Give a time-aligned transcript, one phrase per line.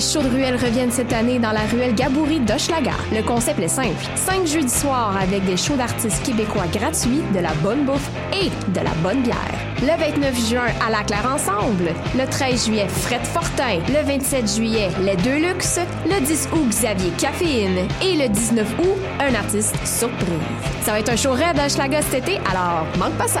[0.00, 2.94] Les shows de reviennent cette année dans la ruelle Gaboury d'Hochelaga.
[3.12, 4.02] Le concept est simple.
[4.14, 8.82] Cinq jeudis soirs avec des shows d'artistes québécois gratuits, de la bonne bouffe et de
[8.82, 9.36] la bonne bière.
[9.82, 11.92] Le 29 juin, à la Claire Ensemble.
[12.16, 13.80] Le 13 juillet, Fred Fortin.
[13.88, 15.78] Le 27 juillet, Les Deux Luxe.
[16.06, 17.86] Le 10 août, Xavier Caféine.
[18.02, 20.30] Et le 19 août, un artiste surprise.
[20.80, 23.40] Ça va être un show raid à cet été, alors manque pas ça.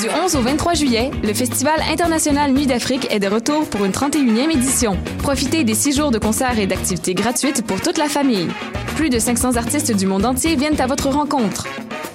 [0.00, 3.92] Du 11 au 23 juillet, le Festival international Nuit d'Afrique est de retour pour une
[3.92, 4.98] 31e édition.
[5.18, 8.48] Profitez des six jours de concerts et d'activités gratuites pour toute la famille.
[8.96, 11.66] Plus de 500 artistes du monde entier viennent à votre rencontre.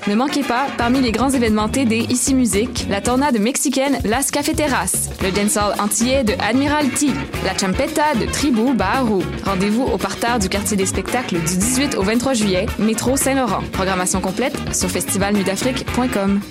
[0.08, 5.10] Ne manquez pas, parmi les grands événements TD Ici Musique, la tornade mexicaine Las Cafeteras,
[5.24, 7.12] le dancehall antillais de Admiralty,
[7.46, 9.24] la champeta de Tribu Baharu.
[9.44, 13.64] Rendez-vous au parterre du quartier des spectacles du 18 au 23 juillet, métro Saint-Laurent.
[13.72, 16.42] Programmation complète sur festivalnuitdafrique.com.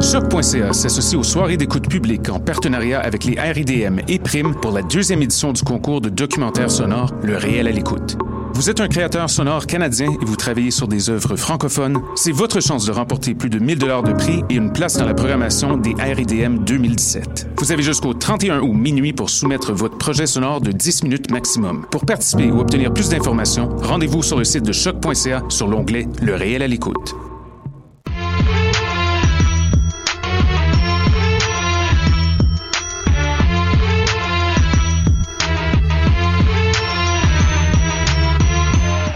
[0.00, 4.82] Choc.ca s'associe aux soirées d'écoute publique en partenariat avec les RIDM et Prime pour la
[4.82, 8.18] deuxième édition du concours de documentaire sonore Le réel à l'écoute.
[8.52, 12.00] Vous êtes un créateur sonore canadien et vous travaillez sur des œuvres francophones.
[12.14, 15.06] C'est votre chance de remporter plus de 1000 dollars de prix et une place dans
[15.06, 17.48] la programmation des RIDM 2017.
[17.58, 21.86] Vous avez jusqu'au 31 août minuit pour soumettre votre projet sonore de 10 minutes maximum.
[21.90, 26.34] Pour participer ou obtenir plus d'informations, rendez-vous sur le site de choc.ca sur l'onglet Le
[26.34, 27.14] réel à l'écoute.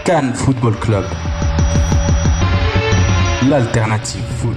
[0.03, 1.05] Cannes Football Club.
[3.47, 4.55] L'alternative foot.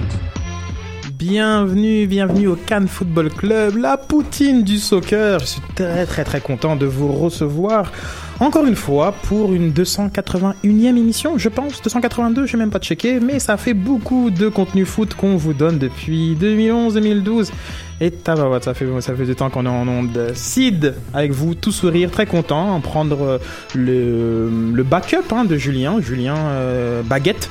[1.13, 5.39] Bienvenue, bienvenue au Cannes Football Club, la poutine du soccer.
[5.39, 7.91] Je suis très très très content de vous recevoir
[8.39, 13.19] encore une fois pour une 281e émission, je pense, 282, je n'ai même pas checké,
[13.19, 17.51] mais ça fait beaucoup de contenu foot qu'on vous donne depuis 2011-2012.
[18.01, 20.31] Et tabarouette, ça fait, ça fait du temps qu'on est en onde.
[20.33, 23.37] Sid, avec vous, tout sourire, très content, en prendre euh,
[23.73, 27.49] le, le backup hein, de Julien, Julien euh, Baguette,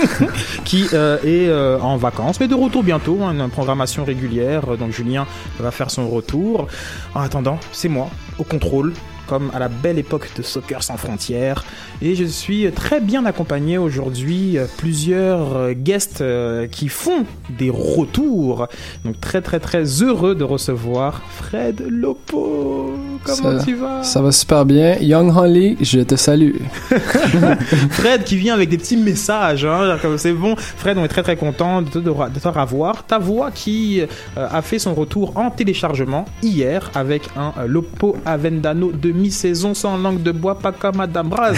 [0.66, 1.50] qui euh, est
[1.80, 5.26] en vacances, mais de retour bientôt, hein, une programmation régulière, donc Julien
[5.58, 6.68] va faire son retour.
[7.14, 8.92] En attendant, c'est moi, au contrôle,
[9.28, 11.64] comme à la belle époque de Soccer sans frontières.
[12.02, 17.24] Et je suis très bien accompagné aujourd'hui, euh, plusieurs euh, guests euh, qui font
[17.58, 18.66] des retours.
[19.04, 22.94] Donc très très très heureux de recevoir Fred Lopo.
[23.24, 24.02] Comment Ça- tu vas?
[24.02, 24.96] Ça va super bien.
[25.00, 26.54] Young Holly, je te salue.
[27.90, 30.54] Fred qui vient avec des petits messages, hein, comme c'est bon.
[30.56, 32.10] Fred, on est très très content de te, de
[32.40, 33.04] te revoir.
[33.04, 34.06] Ta voix qui euh,
[34.50, 40.22] a fait son retour en téléchargement hier avec un euh, Lopo Avendano demi-saison sans langue
[40.22, 41.56] de bois, pas comme Madame Braz.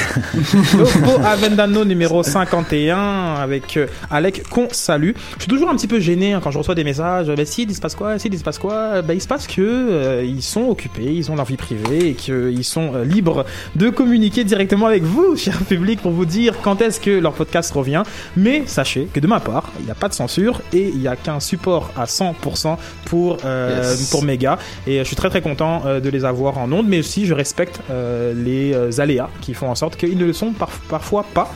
[0.79, 5.11] Lopo Avendano numéro 51 avec euh, Alec qu'on salue.
[5.37, 7.27] Je suis toujours un petit peu gêné hein, quand je reçois des messages.
[7.29, 9.47] Ben si, il se passe quoi Si, il se passe quoi Ben il se passe
[9.47, 13.45] que euh, ils sont occupés, ils ont leur vie privée et qu'ils sont euh, libres
[13.77, 17.71] de communiquer directement avec vous, cher public, pour vous dire quand est-ce que leur podcast
[17.73, 18.03] revient.
[18.37, 21.09] Mais sachez que de ma part, il n'y a pas de censure et il n'y
[21.09, 24.11] a qu'un support à 100% pour, euh, Yes.
[24.11, 24.59] pour Mega.
[24.87, 27.35] Et je suis très très content euh, de les avoir en ondes, mais aussi je
[27.51, 31.25] respecte euh, les euh, aléas qui font en sorte qu'ils ne le sont par- parfois
[31.35, 31.53] pas.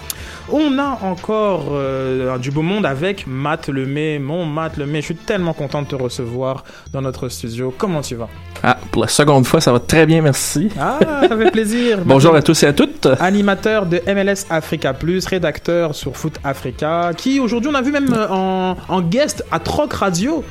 [0.51, 5.01] On a encore euh, du beau monde avec Matt Lemay, mon Matt Lemay.
[5.01, 7.73] Je suis tellement content de te recevoir dans notre studio.
[7.79, 8.29] Comment tu vas?
[8.65, 10.69] Ah, pour la seconde fois, ça va très bien, merci.
[10.79, 11.99] Ah, ça fait plaisir.
[12.05, 13.07] Bonjour à tous et à toutes.
[13.21, 18.13] Animateur de MLS Africa Plus, rédacteur sur Foot Africa, qui aujourd'hui on a vu même
[18.31, 20.45] en, en guest à Troc Radio.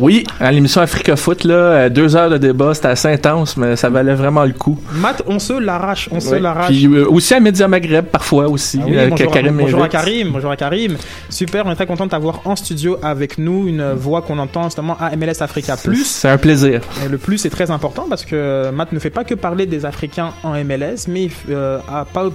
[0.00, 3.74] Oui, à l'émission Africa Foot, là, euh, deux heures de débat, c'était assez intense, mais
[3.74, 4.78] ça valait vraiment le coup.
[4.92, 6.40] Matt, on se l'arrache, on se Ouais.
[6.40, 6.68] l'arrache.
[6.68, 9.78] Puis euh, aussi à Média Maghreb, parfois aussi, Ah oui, euh, bonjour, Karim à, bonjour
[9.80, 9.92] à invite.
[9.92, 10.96] Karim, bonjour à Karim.
[11.30, 14.64] Super, on est très content de t'avoir en studio avec nous, une voix qu'on entend
[14.64, 16.04] justement à MLS Africa Plus.
[16.06, 16.80] C'est un plaisir.
[17.04, 19.84] Et le plus est très important parce que Matt ne fait pas que parler des
[19.84, 21.78] Africains en MLS, mais euh,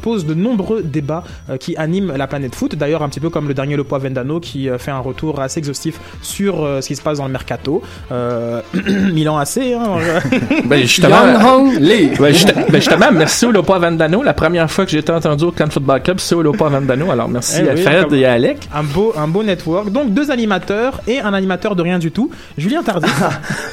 [0.02, 1.24] pose de nombreux débats
[1.62, 2.76] qui animent la planète foot.
[2.76, 6.00] D'ailleurs, un petit peu comme le dernier Lopo Vendano qui fait un retour assez exhaustif
[6.22, 7.82] sur ce qui se passe dans le mercato mercato.
[8.12, 8.62] Euh,
[9.14, 9.58] Milan AC.
[9.58, 9.98] Hein,
[10.66, 14.24] ben, justement, ben, justement, ben, justement, merci au Vandano.
[14.24, 17.12] La première fois que j'ai été entendu au Cannes Football Club, c'est au Vandano.
[17.12, 18.58] Alors, merci Eh à oui, Fred et à Alec.
[18.74, 19.92] un beau, un beau network.
[19.92, 22.30] Donc deux animateurs et un animateur de rien du tout.
[22.58, 23.14] Julien Tardif.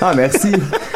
[0.02, 0.52] Ah, merci.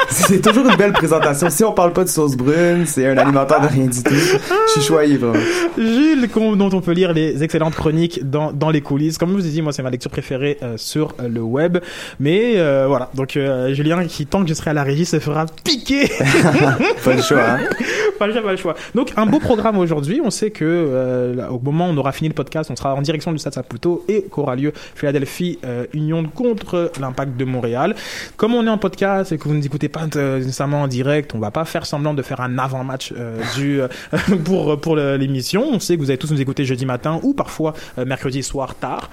[0.08, 1.50] C'est toujours une belle présentation.
[1.50, 4.14] Si on parle pas de sauce brune, c'est un alimentaire de rien du tout.
[4.14, 5.42] Je suis choyé, vraiment.
[5.76, 9.18] Jules, dont on peut lire les excellentes chroniques dans, dans les coulisses.
[9.18, 11.78] Comme je vous ai dit, moi, c'est ma lecture préférée euh, sur euh, le web.
[12.20, 15.18] Mais euh, voilà, donc euh, Julien, qui tant que je serai à la régie, se
[15.18, 16.08] fera piquer.
[17.04, 17.58] Pas le choix, hein.
[18.18, 18.74] pas le choix, pas le choix.
[18.94, 20.20] Donc, un beau programme aujourd'hui.
[20.24, 22.94] On sait que euh, là, au moment où on aura fini le podcast, on sera
[22.94, 27.94] en direction du Stade Saputo et qu'aura lieu Philadelphie euh, Union contre l'Impact de Montréal.
[28.36, 30.88] Comme on est en podcast et que vous ne nous écoutez pas euh, nécessairement en
[30.88, 33.88] direct, on va pas faire semblant de faire un avant-match euh, du euh,
[34.44, 35.64] pour pour l'émission.
[35.70, 38.74] On sait que vous allez tous nous écouter jeudi matin ou parfois euh, mercredi soir
[38.74, 39.10] tard.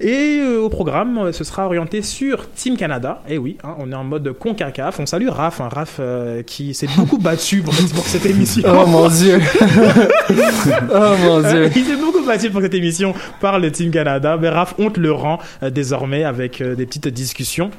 [0.00, 3.22] Et euh, au programme, euh, ce sera orienté sur Team Canada.
[3.28, 4.98] Et oui, hein, on est en mode CONCACAF.
[4.98, 8.66] On salue Raph, hein, Raph euh, qui s'est beaucoup battu pour, pour cette émission.
[8.66, 9.38] Oh mon dieu.
[10.30, 11.70] oh mon dieu.
[11.76, 14.38] Il s'est beaucoup battu pour cette émission par le Team Canada.
[14.40, 17.70] Mais Raph, on te le rend euh, désormais avec euh, des petites discussions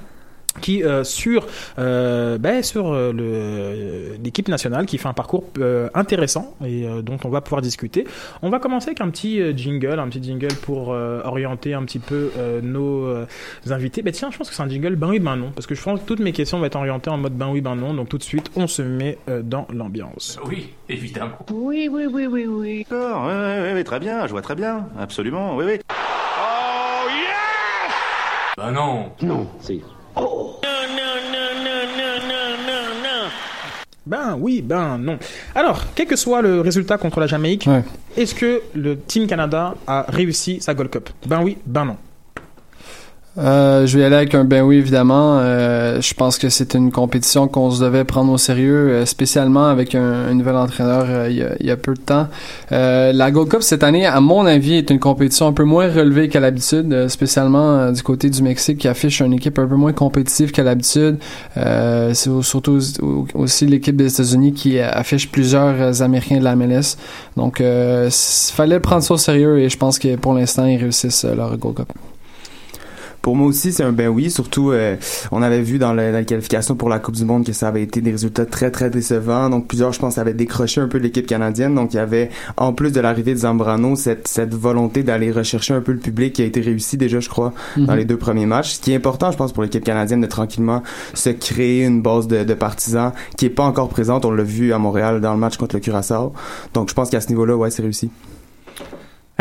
[0.60, 1.48] qui euh, sur
[1.80, 7.02] euh, ben, sur euh, le l'équipe nationale qui fait un parcours euh, intéressant et euh,
[7.02, 8.06] dont on va pouvoir discuter.
[8.42, 11.84] On va commencer avec un petit euh, jingle, un petit jingle pour euh, orienter un
[11.84, 13.26] petit peu euh, nos euh,
[13.70, 14.02] invités.
[14.02, 15.82] Ben tiens, je pense que c'est un jingle ben oui ben non parce que je
[15.82, 17.94] pense que toutes mes questions vont être orientées en mode ben oui ben non.
[17.94, 20.40] Donc tout de suite, on se met euh, dans l'ambiance.
[20.46, 21.38] Oui, évidemment.
[21.52, 22.86] Oui, oui, oui, oui, oui.
[22.90, 23.34] D'accord, oui,
[23.64, 25.80] oui, oui, très bien, je vois très bien, absolument, oui, oui.
[25.90, 27.94] Oh, yes!
[28.58, 29.12] Bah non.
[29.22, 29.80] Non, c'est...
[30.16, 30.56] Oh!
[30.64, 33.30] Non, non, non, non, non, non, non.
[34.06, 35.18] Ben oui, ben non.
[35.56, 37.84] Alors, quel que soit le résultat contre la Jamaïque, Ouais.
[38.18, 41.10] est-ce que le Team Canada a réussi sa Gold Cup?
[41.26, 41.98] Ben oui, ben non.
[43.38, 45.40] Euh, je vais aller avec un ben oui, évidemment.
[45.40, 49.68] Euh, je pense que c'est une compétition qu'on se devait prendre au sérieux, euh, spécialement
[49.68, 52.28] avec un, nouvel entraîneur euh, il, y a, il peu de temps.
[52.72, 56.28] La Gold Cup cette année, à mon avis, est une compétition un peu moins relevée
[56.28, 60.52] qu'à l'habitude, spécialement du côté du Mexique qui affiche une équipe un peu moins compétitive
[60.52, 61.18] qu'à l'habitude.
[61.56, 66.98] C'est surtout au- aussi l'équipe des États-Unis qui affiche plusieurs Américains de la MLS.
[67.38, 71.24] Donc, s- fallait prendre ça au sérieux et je pense que pour l'instant, ils réussissent
[71.24, 71.88] leur Gold Cup.
[73.22, 74.32] Pour moi aussi, c'est un ben oui.
[74.32, 74.96] Surtout, euh,
[75.32, 77.84] on avait vu dans la, la qualification pour la Coupe du Monde que ça avait
[77.84, 79.50] été des résultats très, très décevants.
[79.50, 81.76] Donc, plusieurs, je pense, avaient décroché un peu l'équipe canadienne.
[81.76, 85.76] Donc, il y avait, en plus de l'arrivée de Zambrano, cette, cette volonté d'aller rechercher
[85.76, 87.96] un peu le public qui a été réussi déjà, je crois, dans Mhm.
[87.98, 88.72] les deux premiers matchs.
[88.74, 90.82] Ce qui est important, je pense, pour l'équipe canadienne de tranquillement
[91.14, 94.26] se créer une base de, de partisans qui est pas encore présente.
[94.26, 96.34] On l'a vu à Montréal dans le match contre le Curaçao.
[96.74, 98.10] Donc, je pense qu'à ce niveau-là, ouais, c'est réussi.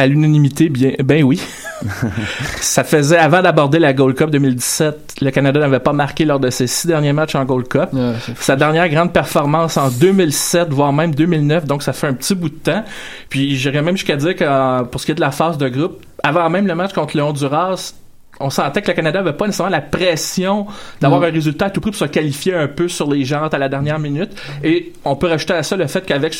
[0.01, 1.39] À l'unanimité, bien, ben oui.
[2.63, 6.49] ça faisait, avant d'aborder la Gold Cup 2017, le Canada n'avait pas marqué lors de
[6.49, 7.91] ses six derniers matchs en Gold Cup.
[7.93, 12.35] Ouais, Sa dernière grande performance en 2007, voire même 2009, donc ça fait un petit
[12.35, 12.83] bout de temps.
[13.29, 15.69] Puis j'irais même jusqu'à dire que euh, pour ce qui est de la phase de
[15.69, 17.93] groupe, avant même le match contre le Honduras,
[18.41, 20.67] on sentait que le Canada avait pas nécessairement la pression
[21.03, 23.59] d'avoir un résultat à tout prix pour se qualifier un peu sur les jantes à
[23.59, 24.31] la dernière minute.
[24.65, 26.35] Et on peut rajouter à ça le fait qu'avec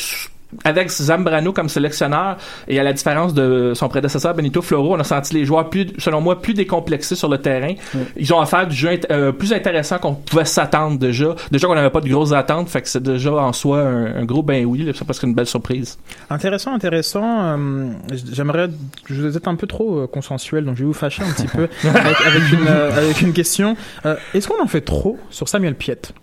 [0.63, 2.37] avec Zambrano comme sélectionneur
[2.67, 5.87] et à la différence de son prédécesseur Benito Floro, on a senti les joueurs plus,
[5.97, 7.73] selon moi, plus décomplexés sur le terrain.
[8.17, 11.35] Ils ont affaire du jeu int- euh, plus intéressant qu'on pouvait s'attendre déjà.
[11.51, 14.25] Déjà qu'on n'avait pas de grosses attentes, fait que c'est déjà en soi un, un
[14.25, 15.97] gros ben oui, c'est presque une belle surprise.
[16.29, 17.23] Intéressant, intéressant.
[17.23, 17.89] euh,
[18.31, 18.67] J'aimerais,
[19.09, 21.47] je vous êtes un peu trop euh, consensuel, donc je vais vous fâcher un petit
[21.47, 23.75] peu avec, avec une, avec une question.
[24.33, 26.13] Est-ce qu'on en fait trop sur Samuel Piette?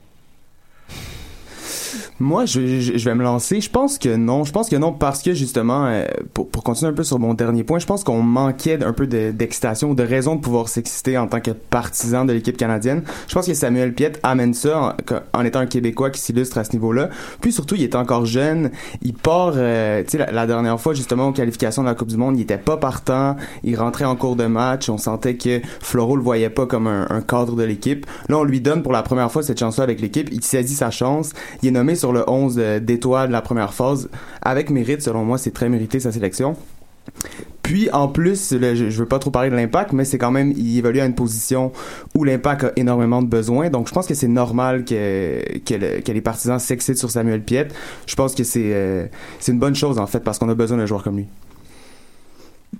[2.21, 3.61] Moi, je, je, je vais me lancer.
[3.61, 4.45] Je pense que non.
[4.45, 7.35] Je pense que non parce que justement, euh, pour, pour continuer un peu sur mon
[7.35, 10.69] dernier point, je pense qu'on manquait un peu de- d'excitation ou de raison de pouvoir
[10.69, 13.03] s'exciter en tant que partisan de l'équipe canadienne.
[13.29, 14.97] Je pense que Samuel Piette amène ça
[15.33, 17.09] en, en étant un Québécois qui s'illustre à ce niveau-là.
[17.41, 18.71] Puis surtout, il est encore jeune.
[19.03, 22.09] Il part, euh, tu sais, la, la dernière fois justement aux qualifications de la Coupe
[22.09, 23.37] du Monde, il était pas partant.
[23.63, 24.89] Il rentrait en cours de match.
[24.89, 28.07] On sentait que Floro le voyait pas comme un, un cadre de l'équipe.
[28.29, 30.29] Là, on lui donne pour la première fois cette chance-là avec l'équipe.
[30.33, 31.31] Il saisit sa chance.
[31.63, 34.09] Il est nommé sur le 11 euh, d'étoiles de la première phase.
[34.43, 36.57] Avec mérite, selon moi, c'est très mérité sa sélection.
[37.62, 40.53] Puis en plus, je, je veux pas trop parler de l'impact, mais c'est quand même
[40.57, 41.73] il évolue à une position
[42.15, 43.69] où l'impact a énormément de besoins.
[43.71, 47.43] Donc je pense que c'est normal que que, le- que les partisans s'excitent sur Samuel
[47.43, 47.75] Piette.
[48.07, 49.07] Je pense que c'est euh,
[49.38, 51.27] c'est une bonne chose en fait parce qu'on a besoin d'un joueur comme lui.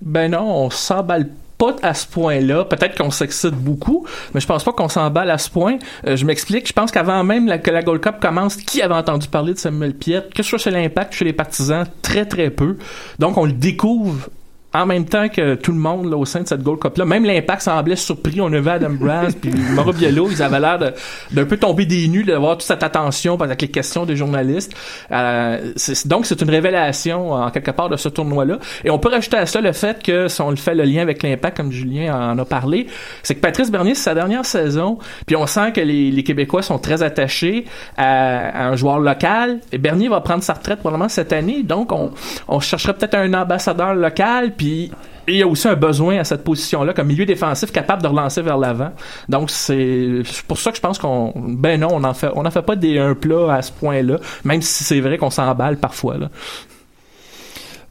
[0.01, 2.65] Ben non, on s'emballe pas à ce point-là.
[2.65, 5.77] Peut-être qu'on s'excite beaucoup, mais je pense pas qu'on s'emballe à ce point.
[6.07, 6.67] Euh, je m'explique.
[6.67, 9.93] Je pense qu'avant même que la Gold Cup commence, qui avait entendu parler de Samuel
[9.93, 12.77] Piette, que ce soit chez l'Impact, chez les partisans, très très peu.
[13.19, 14.29] Donc on le découvre
[14.73, 17.03] en même temps que tout le monde là, au sein de cette Gold Cup-là.
[17.05, 18.39] Même l'Impact semblait surpris.
[18.39, 20.93] On a vu Adam Brass puis Mauro Biello, ils avaient l'air de-
[21.31, 24.73] d'un peu tomber des nues, d'avoir toute cette attention avec les questions des journalistes.
[25.11, 25.73] Euh,
[26.05, 28.59] donc, c'est une révélation, en quelque part, de ce tournoi-là.
[28.83, 31.01] Et on peut rajouter à ça le fait que, si on le fait le lien
[31.01, 32.87] avec l'Impact, comme Julien en a parlé,
[33.23, 36.61] c'est que Patrice Bernier, c'est sa dernière saison, puis on sent que les, les Québécois
[36.61, 37.65] sont très attachés
[37.97, 39.59] à, à un joueur local.
[39.71, 42.11] Et Bernier va prendre sa retraite probablement cette année, donc on,
[42.47, 44.91] on chercherait peut-être un ambassadeur local, puis
[45.25, 48.41] il y a aussi un besoin à cette position-là comme milieu défensif capable de relancer
[48.41, 48.91] vers l'avant.
[49.29, 52.75] Donc c'est pour ça que je pense qu'on ben non, on en fait fait pas
[52.75, 56.29] des un plat à ce point-là, même si c'est vrai qu'on s'emballe parfois là.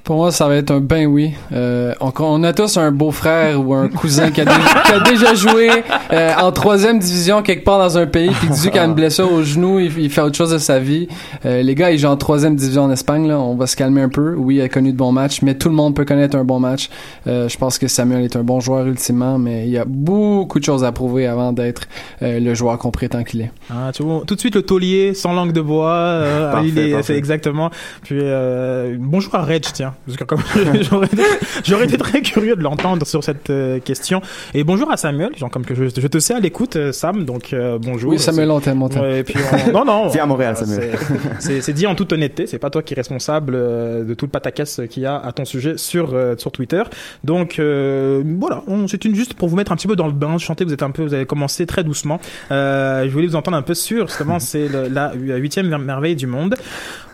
[0.08, 1.34] Pour moi, ça va être un ben oui.
[1.52, 5.00] Euh, on, on a tous un beau-frère ou un cousin qui a, déjà, qui a
[5.00, 5.68] déjà joué
[6.14, 9.30] euh, en troisième division quelque part dans un pays, puis dit qu'il a une blessure
[9.30, 11.08] au genou, il, il fait autre chose de sa vie.
[11.44, 13.28] Euh, les gars, ils jouent en troisième division en Espagne.
[13.28, 14.34] Là, on va se calmer un peu.
[14.34, 16.58] Oui, il a connu de bons matchs, mais tout le monde peut connaître un bon
[16.58, 16.88] match.
[17.26, 20.58] Euh, je pense que Samuel est un bon joueur ultimement, mais il y a beaucoup
[20.58, 21.82] de choses à prouver avant d'être
[22.22, 23.52] euh, le joueur qu'on prétend qu'il est.
[23.70, 25.90] Ah, tu vois, tout de suite le taulier sans langue de bois.
[25.92, 27.02] euh, Parfait, il est, parfait.
[27.12, 27.68] c'est exactement.
[28.04, 30.40] Puis euh, bonjour à Reg, tiens, parce que comme
[30.90, 31.23] j'aurais été,
[31.64, 34.21] j'aurais été très curieux de l'entendre sur cette euh, question.
[34.55, 37.25] Et bonjour à Samuel, genre comme que je, je te sais à l'écoute, euh, Sam.
[37.25, 38.11] Donc euh, bonjour.
[38.12, 39.02] Oui, Samuel, on t'aime, on t'aime.
[39.02, 39.35] Ouais, et puis
[39.69, 40.09] on- non non.
[40.12, 40.90] Viens à Montréal, euh, Samuel.
[40.99, 44.25] c'est- C'est c'est dit en toute honnêteté, c'est pas toi qui es responsable de tout
[44.26, 46.83] le pataquès qu'il y a à ton sujet sur euh, sur Twitter.
[47.25, 50.12] Donc euh, voilà, on- c'est une juste pour vous mettre un petit peu dans le
[50.12, 50.38] bain.
[50.38, 52.21] Je chantais, vous êtes un peu, vous avez commencé très doucement.
[52.50, 56.17] Euh, je voulais vous entendre un peu sur justement, c'est le- la huitième mer- merveille
[56.17, 56.55] du monde.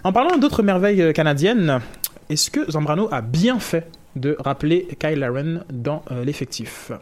[0.05, 1.81] En parlant d'autres merveilles canadiennes,
[2.29, 6.93] est-ce que Zambrano a bien fait de rappeler Kyle Laren dans euh, l'effectif?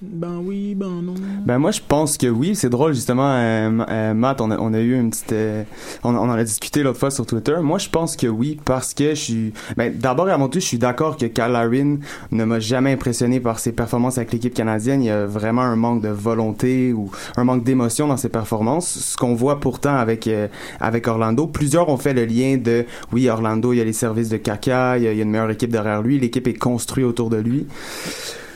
[0.00, 1.14] Ben oui, ben non.
[1.44, 4.72] Ben moi je pense que oui, c'est drôle justement euh, euh, Matt, on a, on
[4.72, 5.64] a eu une petite euh,
[6.04, 7.56] on, on en a discuté l'autre fois sur Twitter.
[7.60, 10.66] Moi je pense que oui parce que je suis ben d'abord et avant tout, je
[10.66, 11.96] suis d'accord que Cal Larin
[12.30, 15.74] ne m'a jamais impressionné par ses performances avec l'équipe canadienne, il y a vraiment un
[15.74, 20.28] manque de volonté ou un manque d'émotion dans ses performances, ce qu'on voit pourtant avec
[20.28, 20.46] euh,
[20.78, 21.48] avec Orlando.
[21.48, 24.96] Plusieurs ont fait le lien de oui, Orlando, il y a les services de Kaka,
[24.96, 27.30] il y a, il y a une meilleure équipe derrière lui, l'équipe est construite autour
[27.30, 27.66] de lui.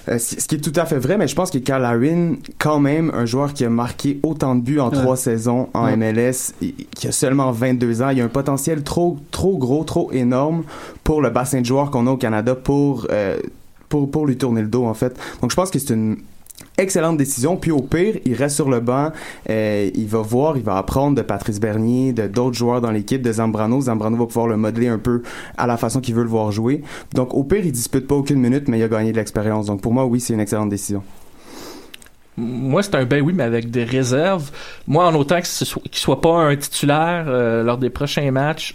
[0.09, 2.81] Euh, ce qui est tout à fait vrai, mais je pense que Carl Larin, quand
[2.81, 4.97] même, un joueur qui a marqué autant de buts en Ouais.
[4.99, 5.97] trois saisons en Ouais.
[5.97, 6.53] MLS,
[6.95, 10.65] qui a seulement 22 ans, il a un potentiel trop, trop gros, trop énorme
[11.05, 13.37] pour le bassin de joueurs qu'on a au Canada pour, euh,
[13.89, 15.17] pour, pour lui tourner le dos, en fait.
[15.41, 16.17] Donc, je pense que c'est une
[16.79, 17.57] excellente décision.
[17.57, 19.13] Puis, au pire, il reste sur le banc,
[19.51, 23.23] euh, il va voir, il va apprendre de Patrice Bernier, de d'autres joueurs dans l'équipe,
[23.23, 23.81] de Zambrano.
[23.81, 25.23] Zambrano va pouvoir le modeler un peu
[25.57, 26.83] à la façon qu'il veut le voir jouer.
[27.15, 29.67] Donc, au pire, il dispute pas aucune minute, mais il a gagné de l'expérience.
[29.67, 31.03] Donc, pour moi, oui, c'est une excellente décision.
[32.37, 34.51] Moi, c'est un ben oui, mais avec des réserves.
[34.87, 38.75] Moi, en autant ce soit, qu'il soit pas un titulaire euh, lors des prochains matchs,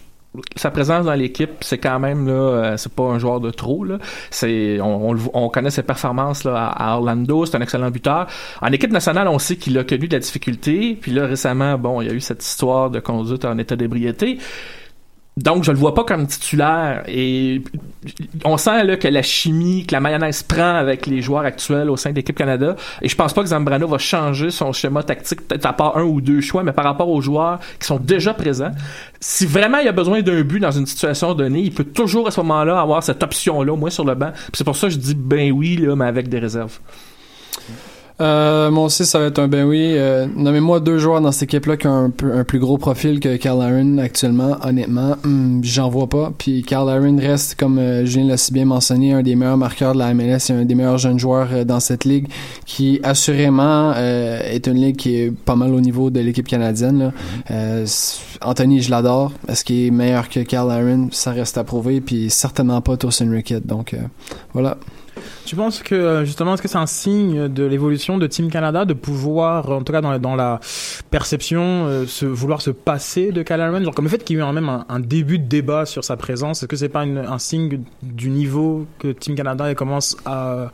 [0.56, 3.84] sa présence dans l'équipe, c'est quand même là, euh, c'est pas un joueur de trop
[3.84, 3.98] là.
[4.30, 8.28] C'est, on, on, on connaît ses performances là à Orlando, c'est un excellent buteur.
[8.62, 10.98] En équipe nationale, on sait qu'il a connu de la difficulté.
[11.00, 14.38] Puis là, récemment, bon, il y a eu cette histoire de conduite en état d'ébriété.
[15.38, 17.04] Donc, je le vois pas comme titulaire.
[17.08, 17.62] Et
[18.44, 21.96] on sent là, que la chimie, que la mayonnaise prend avec les joueurs actuels au
[21.96, 22.76] sein de l'équipe Canada.
[23.04, 26.04] Et je pense pas que Zambrano va changer son schéma tactique, peut-être à part un
[26.04, 28.72] ou deux choix, mais par rapport aux joueurs qui sont déjà présents.
[29.20, 32.32] Si vraiment il a besoin d'un but dans une situation donnée, il peut toujours à
[32.32, 34.32] ce moment-là avoir cette option-là, au moins sur le banc.
[34.54, 36.80] C'est pour ça que je dis ben oui, là, mais avec des réserves.
[38.20, 39.94] Euh, moi aussi, ça va être un ben oui.
[39.96, 43.62] Euh, Nommez-moi deux joueurs dans cette équipe-là qui ont un, plus gros profil que Carl
[43.62, 44.58] Aaron actuellement.
[44.64, 46.32] Honnêtement, hum, j'en vois pas.
[46.36, 49.94] Puis Carl Aaron reste, comme euh, Julien l'a si bien mentionné, un des meilleurs marqueurs
[49.94, 52.28] de la MLS et un des meilleurs jeunes joueurs euh, dans cette ligue,
[52.66, 56.98] qui assurément euh, est une ligue qui est pas mal au niveau de l'équipe canadienne.
[57.00, 57.12] Là.
[57.52, 59.32] Euh, c- Anthony, je l'adore.
[59.48, 61.10] Est-ce qu'il est meilleur que Carl Aaron?
[61.12, 62.02] Ça reste à prouver.
[62.02, 63.68] Puis certainement pas Tosin Rickett.
[63.68, 63.98] Donc euh,
[64.54, 64.78] voilà.
[65.48, 68.84] Tu penses que euh, justement, est-ce que c'est un signe de l'évolution de Team Canada
[68.84, 70.60] de pouvoir, en tout cas dans, la-
[71.10, 74.44] perception, euh, se, vouloir se passer de Kyle Genre comme le fait qu'il y ait
[74.44, 77.80] eu même un, début de débat sur sa présence, est-ce que c'est pas un signe
[78.04, 80.70] du niveau que Team Canada commence à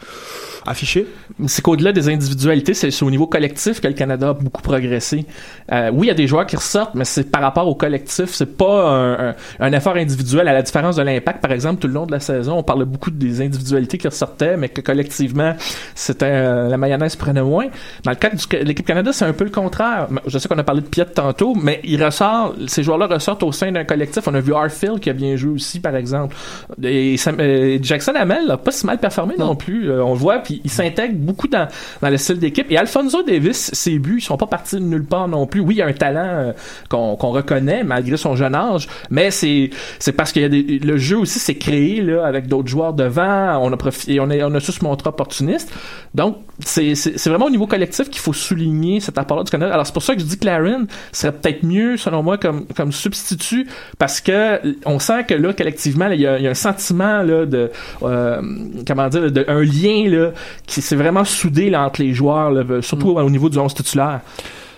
[0.66, 1.06] afficher?
[1.46, 5.28] C'est qu'au-delà des individualités, c'est au niveau collectif que le Canada a beaucoup progressé.
[5.72, 8.32] Euh, oui, il y a des joueurs qui ressortent, mais c'est par rapport au collectif.
[8.34, 10.48] C'est pas un effort individuel.
[10.48, 12.86] À la différence de l'impact, par exemple, tout le long de la saison, on parlait
[12.86, 15.54] beaucoup des individualités qui ressortaient, mais que collectivement,
[15.96, 17.68] c'était euh, la mayonnaise prenait moins.
[18.04, 20.08] Dans le cas de l'équipe Canada, c'est un peu le contraire.
[20.28, 23.52] Je sais qu'on a parlé de Piet tantôt, mais il ressort, ces joueurs-là ressortent au
[23.52, 24.28] sein d'un collectif.
[24.28, 26.36] On a vu Arfield qui a bien joué aussi, par exemple.
[26.82, 29.90] Et Sam- euh, Jackson Hamel n'a pas si mal performé non, plus.
[29.90, 31.68] Euh, on le voit, puis il s'intègre beaucoup dans,
[32.02, 32.68] dans le style d'équipe.
[32.72, 35.62] Et Alfonso Davis, ses buts, ils sont pas partis de nulle part non plus.
[35.62, 36.54] Oui, il y a un talent
[36.90, 40.98] qu'on reconnaît malgré son jeune âge, mais c'est c'est parce qu'il y a des, le
[40.98, 43.58] jeu aussi s'est créé là avec d'autres joueurs devant.
[43.62, 45.72] On a profité, on a on a se montrer opportuniste.
[46.14, 46.94] Donc c'est
[47.28, 49.74] vraiment au niveau collectif qu'il faut souligner cet apport-là du Canada.
[49.74, 52.66] Alors c'est pour ça que je dis que Larin serait peut-être mieux selon moi comme
[52.76, 53.68] comme substitut
[53.98, 57.22] parce que on sent que là collectivement là, il y, a, y a un sentiment
[57.24, 57.72] là de
[58.04, 58.42] euh,
[58.88, 60.32] comment dire de, un lien là
[60.66, 64.22] qui s'est vraiment soudé là, entre les joueurs là, surtout au niveau du 11 titulaire.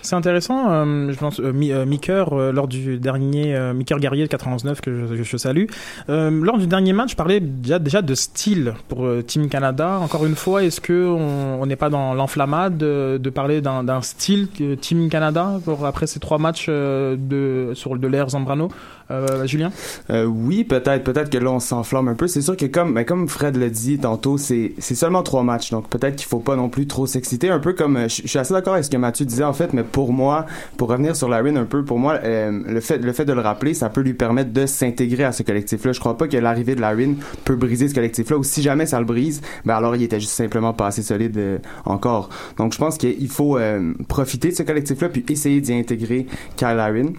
[0.06, 4.28] C'est intéressant, euh, je pense, euh, euh, euh, lors du dernier euh, Miker Guerrier de
[4.28, 5.64] 99 que je, que je salue,
[6.08, 9.98] lors du dernier match, je parlais déjà, de style pour Team Canada.
[10.00, 14.48] Encore une fois, est-ce que on on n'est pas dans l'enflammade de, parler d'un style
[14.80, 18.68] Team Canada pour, après ces trois matchs de, sur de l'ère Zambrano
[19.44, 19.72] Julien?
[20.10, 22.28] Oui, peut-être, peut-être que là on s'enflamme un peu.
[22.28, 25.88] C'est sûr que comme, ben, comme Fred l'a dit tantôt, c'est seulement trois matchs, donc
[25.88, 27.48] peut-être qu'il faut pas non plus trop s'exciter.
[27.50, 29.72] Un peu comme, je je suis assez d'accord avec ce que Mathieu disait en fait,
[29.72, 30.44] mais pour moi,
[30.76, 33.40] pour revenir sur Larin un peu, pour moi, euh, le fait le fait de le
[33.40, 35.92] rappeler, ça peut lui permettre de s'intégrer à ce collectif-là.
[35.92, 37.14] Je crois pas que l'arrivée de Larin
[37.46, 40.34] peut briser ce collectif-là, ou si jamais ça le brise, ben alors il était juste
[40.34, 42.28] simplement pas assez solide euh, encore.
[42.58, 46.26] Donc je pense qu'il faut euh, profiter de ce collectif-là puis essayer d'y intégrer
[46.56, 47.12] Kyle Larin.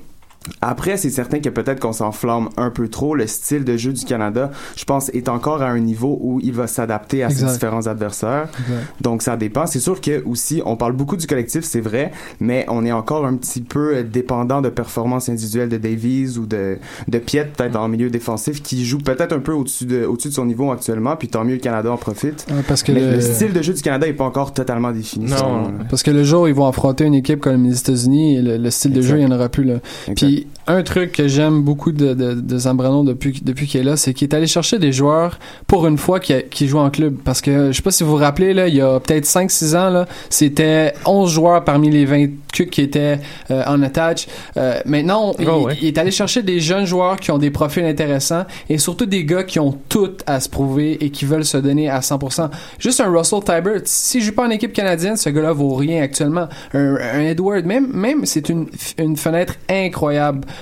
[0.61, 3.15] Après, c'est certain que peut-être qu'on s'enflamme un peu trop.
[3.15, 6.53] Le style de jeu du Canada, je pense, est encore à un niveau où il
[6.53, 7.47] va s'adapter à Exact.
[7.47, 8.47] ses différents adversaires.
[8.59, 8.85] Exact.
[9.01, 9.65] Donc, ça dépend.
[9.65, 13.25] C'est sûr que aussi, on parle beaucoup du collectif, c'est vrai, mais on est encore
[13.25, 16.77] un petit peu euh, dépendant de performances individuelles de Davies ou de,
[17.09, 20.33] de Piet, peut-être en milieu défensif, qui joue peut-être un peu au-dessus de, au-dessus de
[20.33, 22.45] son niveau actuellement, puis tant mieux le Canada en profite.
[22.49, 23.21] Ouais, parce que mais le- le...
[23.21, 25.27] style de jeu du Canada est pas encore totalement défini.
[25.29, 25.71] selon moi.
[25.89, 28.71] Parce que le jour où ils vont affronter une équipe comme les États-Unis, le, le
[28.71, 29.65] style de jeu, il n'y en aura plus.
[29.65, 29.75] Là.
[30.15, 30.26] Puis
[30.67, 34.13] un truc que j'aime beaucoup de, de, de Zambrano depuis, depuis qu'il est là, c'est
[34.13, 37.15] qu'il est allé chercher des joueurs pour une fois qui, qui jouent en club.
[37.23, 39.75] Parce que je sais pas si vous vous rappelez, là, il y a peut-être 5-6
[39.77, 42.27] ans, là, c'était 11 joueurs parmi les 20
[42.71, 43.19] qui étaient
[43.51, 44.27] euh, en attach.
[44.57, 45.77] Euh, maintenant, il, Oh, ouais.
[45.81, 49.23] il est allé chercher des jeunes joueurs qui ont des profils intéressants et surtout des
[49.23, 52.49] gars qui ont tout à se prouver et qui veulent se donner à 100%.
[52.79, 56.47] Juste un Russell Tybert, s'il joue pas en équipe canadienne, ce gars-là vaut rien actuellement.
[56.73, 58.65] Un, un Edward, même, même c'est une,
[58.97, 60.16] une fenêtre incroyable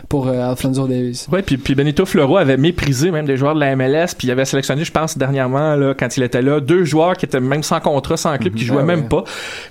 [0.10, 1.28] pour euh, Alfonso Davis.
[1.32, 4.32] Ouais, puis, puis Benito Floro avait méprisé même des joueurs de la MLS, puis il
[4.32, 7.64] avait sélectionné, je pense, dernièrement, là, quand il était là, deux joueurs qui étaient même
[7.64, 9.08] sans contrat, sans club, qui jouaient Ah même ouais.
[9.10, 9.24] pas.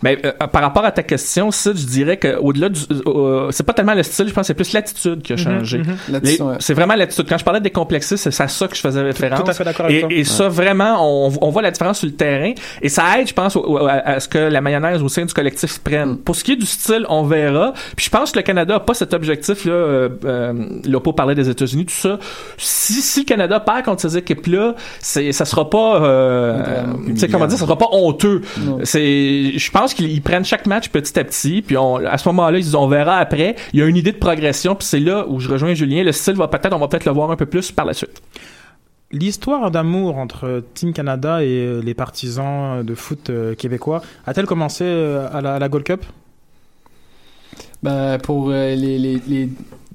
[0.03, 3.65] Mais euh, par rapport à ta question, Sid, je dirais que au-delà du, euh, c'est
[3.67, 5.79] pas tellement le style, je pense, que c'est plus l'attitude qui a changé.
[5.79, 5.85] mhm.
[6.09, 6.55] Les- L'attitude, ouais.
[6.61, 7.27] C'est vraiment l'attitude.
[7.29, 9.41] Quand je parlais de décomplexer, c'est à ça que je faisais référence.
[9.45, 10.09] tout à fait d'accord avec et, toi.
[10.13, 13.35] et ça, vraiment, on, on voit la différence sur le terrain, et ça aide, je
[13.35, 16.17] pense, au- à, à ce que la mayonnaise au sein du collectif prenne.
[16.19, 17.73] Pour ce qui est du style, on verra.
[17.97, 19.74] Puis je pense que le Canada a pas cet objectif là.
[19.75, 20.53] Euh, euh,
[20.87, 22.19] Lopo parlait des États-Unis, tout ça.
[22.57, 27.29] Si, si le Canada perd contre ces équipes-là, c'est ça sera pas, euh, tu sais
[27.29, 28.43] comment dire, ça sera pas honteux.
[28.61, 28.79] Non.
[28.85, 32.29] C'est, je pense qu'ils ils prennent chaque match petit à petit, puis on, à ce
[32.29, 33.57] moment-là, ils disent on verra après.
[33.73, 36.03] Il y a une idée de progression, puis c'est là où je rejoins Julien.
[36.03, 38.23] Le style va peut-être, on va peut-être le voir un peu plus par la suite.
[39.15, 44.83] L'histoire d'amour entre Team Canada et euh, les partisans de foot euh, québécois a-t-elle commencé
[44.85, 46.05] euh, à la, à la Gold Cup?
[47.85, 49.51] Ben, pour euh, les, les, les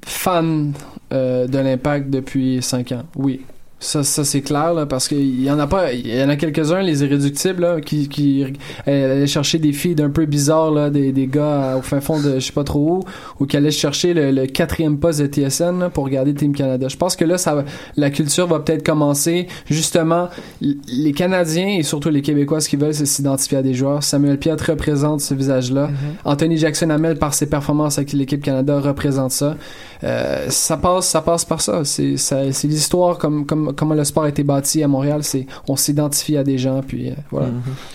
[0.06, 0.67] fans
[1.12, 3.41] euh, de l'impact depuis 5 ans, oui.
[3.79, 6.35] Ça, ça c'est clair, là, parce qu'il y en a pas, il y en a
[6.35, 8.43] quelques-uns, les irréductibles, là, qui, qui
[8.87, 11.41] euh, allaient chercher des filles d'un peu bizarres, là, des, des gars
[11.73, 13.03] euh, au fin fond de je sais pas trop où,
[13.39, 16.87] ou qui allaient chercher le, le quatrième poste de TSN, là, pour regarder Team Canada.
[16.89, 17.63] Je pense que là, ça,
[17.95, 20.27] la culture va peut-être commencer, justement,
[20.61, 24.03] les Canadiens et surtout les Québécois, ce qu'ils veulent, c'est s'identifier à des joueurs.
[24.03, 25.89] Samuel Piet représente ce visage-là.
[26.25, 29.55] Anthony Jackson Hamel, par ses performances avec l'équipe Canada, représente ça.
[30.03, 31.83] Euh, ça passe, ça passe par ça.
[31.83, 35.23] C'est, ça, c'est l'histoire comme, comme, comment le sport a été bâti à Montréal.
[35.23, 37.47] C'est, on s'identifie à des gens, puis euh, voilà.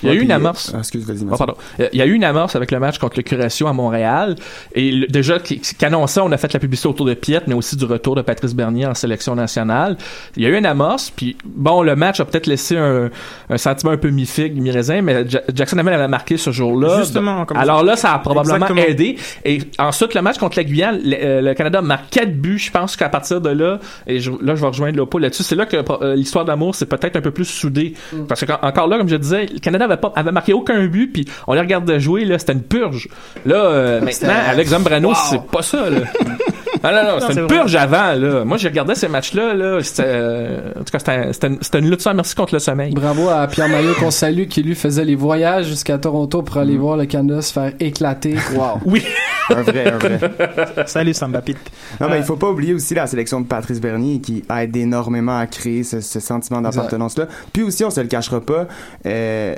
[0.03, 0.73] Il y a eu une puis, amorce.
[0.75, 1.55] euh, excuse, vas-y, Oh, pardon.
[1.81, 4.37] Euh, Il y a eu une amorce avec le match contre le Curatio à Montréal.
[4.75, 5.39] Et le- déjà,
[5.83, 8.55] annonçait, on a fait la publicité autour de Piet, mais aussi du retour de Patrice
[8.55, 9.97] Bernier en sélection nationale.
[10.37, 13.11] Il y a eu une amorce, puis bon, le match a peut-être laissé un,
[13.51, 17.01] un sentiment un peu mi-figue, mi-raisin, mais Ja- Jackson Hamel avait marqué ce jour-là.
[17.01, 18.83] Justement, comme Alors là, ça a probablement Exactement.
[18.87, 19.17] aidé.
[19.45, 22.59] Et ensuite, le match contre la Guyane, le, euh, le Canada marque quatre buts.
[22.59, 25.57] Je pense qu'à partir de là, et je- là, je vais rejoindre Lopo là-dessus, c'est
[25.57, 27.95] là que euh, l'histoire d'amour, c'est peut-être un peu plus soudé.
[28.29, 30.85] Parce que quand- encore là, comme je disais, le Canada avait pas avait marqué aucun
[30.87, 33.09] but, puis on les regardait jouer, là, c'était une purge.
[33.47, 36.01] Là, euh, maintenant, avec Zambrano, c'est pas ça, là.
[36.85, 37.57] Ah non, non, c'est c'était une vrai.
[37.57, 38.45] purge avant, là.
[38.45, 39.83] Moi, j'ai regardé ces matchs-là, là.
[39.83, 42.59] C'était, euh, en tout cas, c'était, c'était une, c'était une lutte sans merci contre le
[42.61, 42.93] sommeil.
[42.93, 46.77] Bravo à Pierre Maillot qu'on salue, qui lui faisait les voyages jusqu'à Toronto pour aller
[46.77, 48.37] voir le Canada se faire éclater.
[48.55, 48.79] Wow.
[48.85, 49.03] Oui.
[49.51, 50.21] un vrai, un vrai.
[50.87, 51.57] Salut Samba Pete.
[52.01, 54.77] Non, mais Euh, il faut pas oublier aussi la sélection de Patrice Bernier qui aide
[54.77, 57.27] énormément à créer ce, ce sentiment d'appartenance-là.
[57.53, 58.67] Puis aussi, on se le cachera pas,
[59.07, 59.55] euh,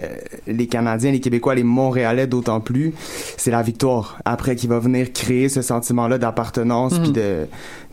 [0.46, 2.94] les Canadiens, les Québécois, les Montréalais d'autant plus,
[3.36, 7.48] c'est la victoire après qui va venir créer ce sentiment-là d'appartenance puis de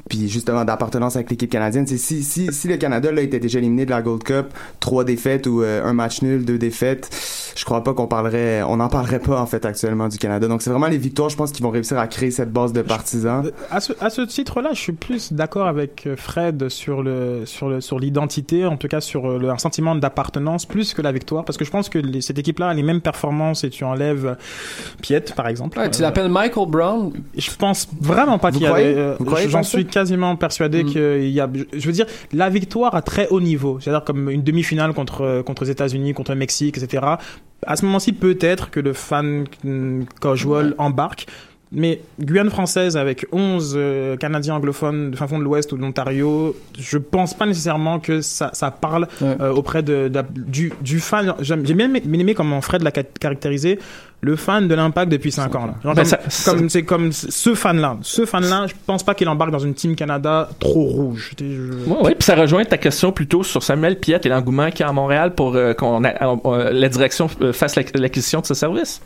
[0.09, 1.87] puis justement d'appartenance avec l'équipe canadienne.
[1.87, 4.47] C'est si, si, si le Canada là était déjà éliminé de la Gold Cup,
[4.79, 7.09] trois défaites ou euh, un match nul, deux défaites,
[7.55, 10.47] je crois pas qu'on parlerait, on n'en parlerait pas en fait actuellement du Canada.
[10.47, 12.81] Donc c'est vraiment les victoires, je pense, qui vont réussir à créer cette base de
[12.81, 13.49] partisans.
[13.71, 17.69] À ce, à ce titre-là, je suis plus d'accord avec euh, Fred sur le sur
[17.69, 21.11] le sur l'identité, en tout cas sur euh, le, un sentiment d'appartenance plus que la
[21.11, 23.83] victoire, parce que je pense que les- cette équipe-là a les mêmes performances et tu
[23.83, 24.35] enlèves
[25.01, 25.79] Piet par exemple.
[25.79, 27.11] Ouais, tu Euh, l'appelles Michael Brown?
[27.37, 30.87] Je pense vraiment pas Vous qu'il y euh, croyez J'en suis quasiment persuadé Mm.
[30.87, 31.49] qu'il y a.
[31.73, 35.63] Je veux dire, la victoire à très haut niveau, c'est-à-dire comme une demi-finale contre contre
[35.63, 37.03] les États-Unis, contre le Mexique, etc.
[37.65, 41.27] À ce moment-ci, peut-être que le fan mm, casual embarque.
[41.75, 45.81] Mais Guyane française avec 11 euh, Canadiens anglophones de fin fond de l'Ouest ou de
[45.81, 49.35] l'Ontario, je pense pas nécessairement que ça, ça parle Ouais.
[49.41, 51.33] euh, auprès de, de- du, du fan.
[51.39, 53.79] J'ai bien aimé, bien aimé comment Fred l'a ca- caractérisé,
[54.23, 55.65] le fan de l'impact depuis 5 ans.
[55.67, 55.73] Là.
[55.83, 56.05] Genre Ben,
[56.45, 57.97] comme- c'est comme ce fan-là.
[58.01, 61.33] Ce fan-là, je pense pas qu'il embarque dans une team Canada trop rouge.
[61.39, 61.43] Je-
[61.91, 64.83] Ouais, ouais, puis ça rejoint ta question plutôt sur Samuel Piette et l'engouement qu'il y
[64.83, 68.53] a à Montréal pour euh, qu'on euh, la direction euh, fasse l'ac- l'acquisition de ce
[68.53, 69.01] service.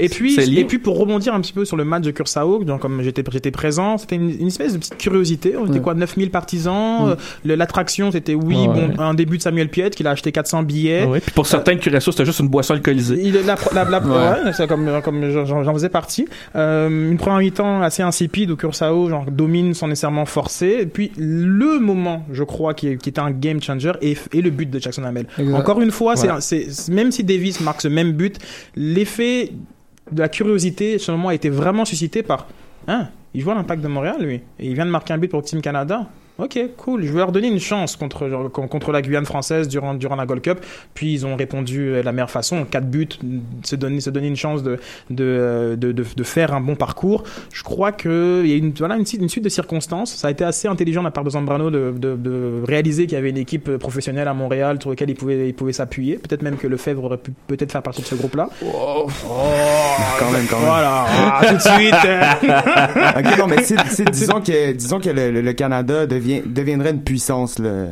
[0.00, 2.80] Et puis, et puis pour rebondir un petit peu sur le match de Curaçao, donc
[2.80, 5.56] comme j'étais j'étais présent, c'était une, une espèce de petite curiosité.
[5.56, 5.80] On était Ouais.
[5.80, 7.06] quoi, 9000 partisans.
[7.06, 7.10] Mm.
[7.10, 8.88] euh, L'attraction, c'était oui, Ouais.
[8.88, 11.06] bon, un début de Samuel Piette qu'il a acheté 400 billets.
[11.20, 13.18] Puis pour certains, Curaçao, c'était juste une boisson alcoolisée.
[13.22, 16.26] Il la, la, la- c'est comme, comme j'en faisais partie.
[16.56, 20.78] Euh, une première mi-temps assez insipide où Curaçao genre, domine sans nécessairement forcer.
[20.80, 24.68] Et puis le moment, je crois, qui, était un game changer et, et le but
[24.70, 25.26] de Jackson Hamel.
[25.38, 25.54] Exact.
[25.58, 28.38] Encore une fois, c'est- même si Davis marque ce même but,
[28.76, 29.50] l'effet
[30.12, 32.46] de la curiosité, selon moi, a été vraiment suscité par
[32.86, 35.42] hein, il à l'impact de Montréal, lui, et il vient de marquer un but pour
[35.42, 36.06] Team Canada.
[36.40, 37.02] Ok, cool.
[37.02, 40.40] Je vais leur donner une chance contre, contre la Guyane française durant, durant la Gold
[40.40, 40.60] Cup.
[40.94, 42.64] Puis ils ont répondu de la meilleure façon.
[42.64, 43.08] Quatre buts,
[43.64, 44.78] se donner, se donner une chance de,
[45.10, 47.24] de, euh, de, de, de faire un bon parcours.
[47.52, 50.14] Je crois qu'il y a une, voilà, une, suite- une suite de circonstances.
[50.14, 53.16] Ça a été assez intelligent de la part de Zambrano de, de, de réaliser qu'il
[53.16, 56.18] y avait une équipe professionnelle à Montréal sur laquelle il pouvait, il pouvait s'appuyer.
[56.18, 58.48] Peut-être même que Lefebvre aurait pu peut-être faire partie de ce groupe-là.
[60.20, 60.66] Quand même, quand même.
[60.68, 61.94] Voilà, Ah, tout de suite.
[62.04, 62.22] euh.
[63.18, 66.90] ok, non, mais c'est, c'est- disons que, disons que le, le- le Canada devient, deviendrait
[66.90, 67.86] une puissance, là.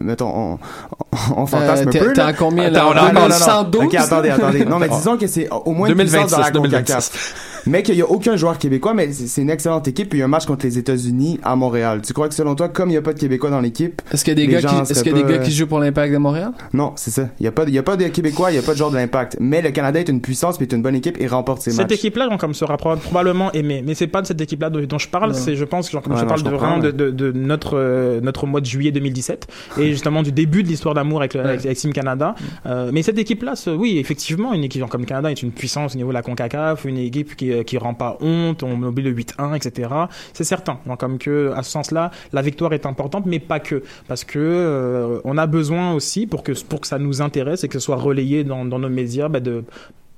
[0.00, 0.58] Mettons,
[1.07, 3.02] on, on fantasme Euh, un peu, t'es en combien, Attends, là?
[3.04, 3.34] on a- non, non, non.
[3.34, 3.84] 112?
[3.84, 4.64] Ok, attendez, attendez.
[4.64, 7.62] Non, mais disons que c'est au moins une puissance dans la 2026, CONCACAF.
[7.66, 10.08] Mais qu'il n'y a aucun joueur québécois, mais c'est une excellente équipe.
[10.08, 12.00] Puis il y a un match contre les États-Unis à Montréal.
[12.06, 14.24] Tu crois que selon toi, comme il n'y a pas de Québécois dans l'équipe, Est-ce
[14.24, 15.50] qu'il y a des gars qui, est-ce seraient qu'il y a des pas, gars qui
[15.52, 16.52] jouent pour l'Impact de Montréal?
[16.72, 17.28] non, c'est ça.
[17.40, 18.78] Il n'y a pas, il y a pas de Québécois, il n'y a pas de
[18.78, 19.36] joueur de l'impact.
[19.40, 21.90] Mais le Canada est une puissance, puis est une bonne équipe et remporte ses Cette
[21.90, 21.98] matchs.
[21.98, 24.98] équipe-là, genre, comme sera proba- probablement aimée, mais c'est pas de cette équipe-là dont, dont
[24.98, 25.34] je parle.
[25.34, 28.60] C'est, je pense, genre, comme Ouais, je non, parle je de notre euh, notre mois
[28.60, 29.46] de juillet 2017
[29.78, 32.34] et justement du début de l'histoire avec, le- avec, avec Team Canada.
[32.66, 35.96] Euh, mais cette équipe-là, oui, effectivement, une équipe comme le Canada est une puissance au
[35.96, 39.12] niveau de la Concacaf, une équipe qui euh, qui rend pas honte, on oublie le
[39.14, 39.88] 8-1, etc.
[40.34, 40.78] C'est certain.
[40.86, 44.38] Donc, comme que à ce sens-là, la victoire est importante, mais pas que, parce que
[44.38, 47.80] euh, on a besoin aussi pour que pour que ça nous intéresse et que ce
[47.80, 49.64] soit relayé dans, dans nos médias, bah, de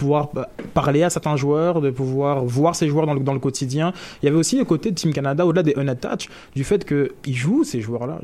[0.00, 3.38] pouvoir bah, parler à certains joueurs, de pouvoir voir ces joueurs dans le, dans le
[3.38, 3.92] quotidien.
[4.22, 7.36] Il y avait aussi le côté de Team Canada, au-delà des unattached, du fait qu'ils
[7.36, 8.18] jouent ces joueurs-là.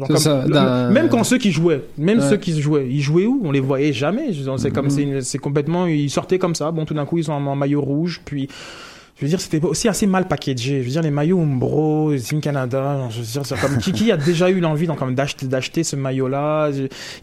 [0.91, 2.29] Même quand ceux qui jouaient, même Ouais.
[2.31, 3.41] ceux qui se jouaient, ils jouaient où?
[3.45, 4.31] On les voyait jamais.
[4.59, 6.71] C'est comme c'est complètement, ils sortaient comme ça.
[6.71, 8.49] Bon, tout d'un coup, ils sont en, en maillot rouge, puis.
[9.19, 10.81] Je veux dire, c'était aussi assez mal packagé.
[10.81, 14.13] Je veux dire, les maillots Umbro, Team Canada, je veux dire, c'est comme qui, qui
[14.13, 16.69] a déjà eu l'envie donc, comme d'acheter, d'acheter ce maillot-là?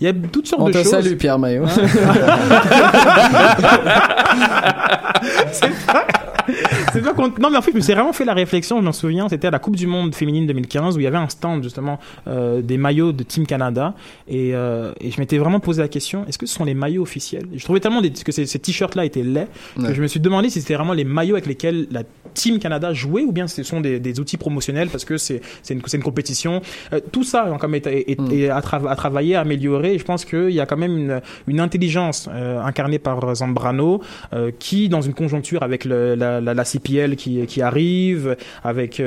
[0.02, 0.88] Il y a toutes sortes On de te choses.
[0.90, 1.66] salue, Pierre Maillot.
[6.92, 8.84] c'est pas qu'on- Non, mais en fait, je me suis vraiment fait la réflexion, je
[8.86, 11.30] m'en souviens, c'était à la Coupe du Monde féminine 2015 où il y avait un
[11.30, 13.94] stand justement euh, des maillots de Team Canada
[14.28, 17.02] et, euh, et je m'étais vraiment posé la question est-ce que ce sont les maillots
[17.04, 17.46] officiels?
[17.54, 19.88] Et Je trouvais tellement des- que ces, ces t-shirts-là étaient laids Ouais.
[19.90, 22.94] que je me suis demandé si c'était vraiment les maillots avec lesquels la Team Canada
[22.94, 26.62] jouait ou bien ce sont des, des outils promotionnels parce que c'est une, une compétition.
[26.92, 28.32] Euh, tout ça comme est, est- Mm.
[28.32, 29.94] est à, tra- à travailler, à améliorer.
[29.96, 34.02] Et je pense qu'il y a quand même une, une intelligence euh, incarnée par Zambrano
[34.34, 39.00] euh, qui, dans une conjoncture avec le, la, la, la CPL qui, qui arrive, avec,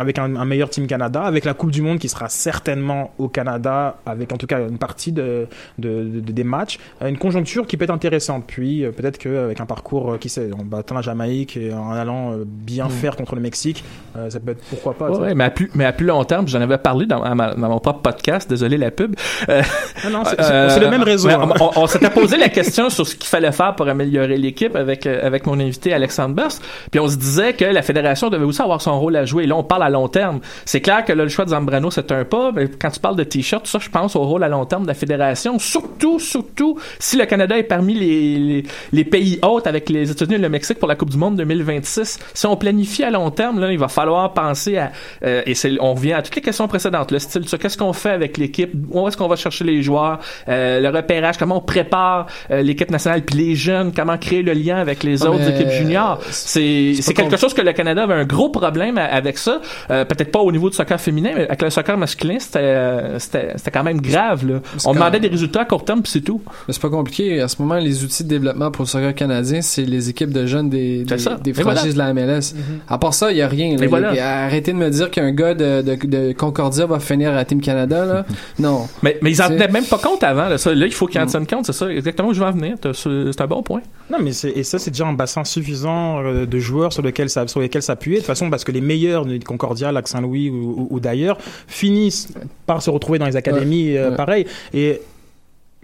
[0.00, 3.28] avec un, un meilleur Team Canada, avec la Coupe du Monde qui sera certainement au
[3.28, 5.46] Canada, avec en tout cas une partie de,
[5.78, 8.44] de, de- des matchs, une conjoncture qui peut être intéressante.
[8.46, 12.44] Puis peut-être qu'avec un parcours, qui sait, en battant la Jamaïque et en allant euh,
[12.46, 13.82] bien faire contre le Mexique,
[14.16, 15.10] euh, ça peut être pourquoi pas.
[15.10, 17.54] Ouais, mais, à plus, mais à plus long terme, j'en avais parlé dans, à ma-
[17.54, 19.14] dans mon propre podcast, désolé la pub.
[19.48, 19.62] Euh,
[20.04, 20.36] Ah non, c'est-
[20.70, 21.28] c'est le même réseau.
[21.30, 21.48] hein.
[21.76, 25.46] On, s'était posé la question sur ce qu'il fallait faire pour améliorer l'équipe avec, avec
[25.46, 26.62] mon invité Alexandre Burst.
[26.90, 29.46] Puis on se disait que la fédération devait aussi avoir son rôle à jouer.
[29.46, 30.40] Là, on parle à long terme.
[30.64, 33.16] C'est clair que là, le choix de Zambrano, c'est un pas, mais quand tu parles
[33.16, 35.58] de t-shirt, ça, je pense au rôle à long terme de la fédération.
[35.58, 40.36] Surtout, surtout, si le Canada est parmi les, les, les pays hôtes avec les États-Unis
[40.36, 43.60] et le Mexique pour la Coupe du Monde 2026, si on planifie à long terme,
[43.60, 44.92] là, il va falloir penser à,
[45.24, 47.92] euh, et c'est, on revient à toutes les questions précédentes, le style, ça, qu'est-ce qu'on
[47.92, 51.60] fait avec l'équipe, où est-ce qu'on va chercher les joueurs, euh, le repérage, comment on
[51.60, 55.48] prépare euh, l'équipe nationale, puis les jeunes, comment créer le lien avec les Ah, autres
[55.48, 56.18] équipes juniors?
[56.30, 59.60] C'est, c'est c'est quelque chose que le Canada avait un gros problème à- avec ça.
[59.90, 63.18] Euh, peut-être pas au niveau du soccer féminin, mais avec le soccer masculin, c'était, euh,
[63.18, 64.46] c'était, c'était quand même grave.
[64.46, 64.60] Là.
[64.86, 66.40] On demandait des résultats à court terme, puis c'est tout.
[66.66, 67.40] Mais c'est pas compliqué.
[67.40, 70.46] À ce moment, les outils de développement pour le soccer canadien, c'est les équipes de
[70.46, 71.52] jeunes des, des, des
[71.92, 72.54] De la MLS.
[72.88, 73.76] À part ça, il y a rien.
[73.76, 73.84] là.
[73.84, 74.12] Et voilà.
[74.12, 77.34] Il y a- Arrêtez de me dire qu'un gars de, de, de Concordia va finir
[77.36, 78.04] à Team Canada.
[78.04, 78.26] Là.
[78.58, 78.86] Non.
[79.02, 80.48] Mais, mais ils en C'est- tenaient même pas compte avant.
[80.48, 81.66] Là, ça, là il faut qu'ils en tiennent compte.
[81.66, 82.76] C'est ça exactement où je vais en venir.
[82.92, 83.80] C'est un bon point.
[84.10, 87.46] Non, mais et ça, c'est déjà un bassin suffisant euh, de joueurs sur lequel ça,
[87.46, 88.16] sur lesquels s'appuyer.
[88.16, 91.38] De toute façon, parce que les meilleurs de Concordia, Lac Saint-Louis ou, ou- ou d'ailleurs
[91.66, 92.28] finissent
[92.66, 94.16] par se retrouver dans les académies euh, Ouais.
[94.16, 94.46] pareilles.
[94.74, 95.00] Et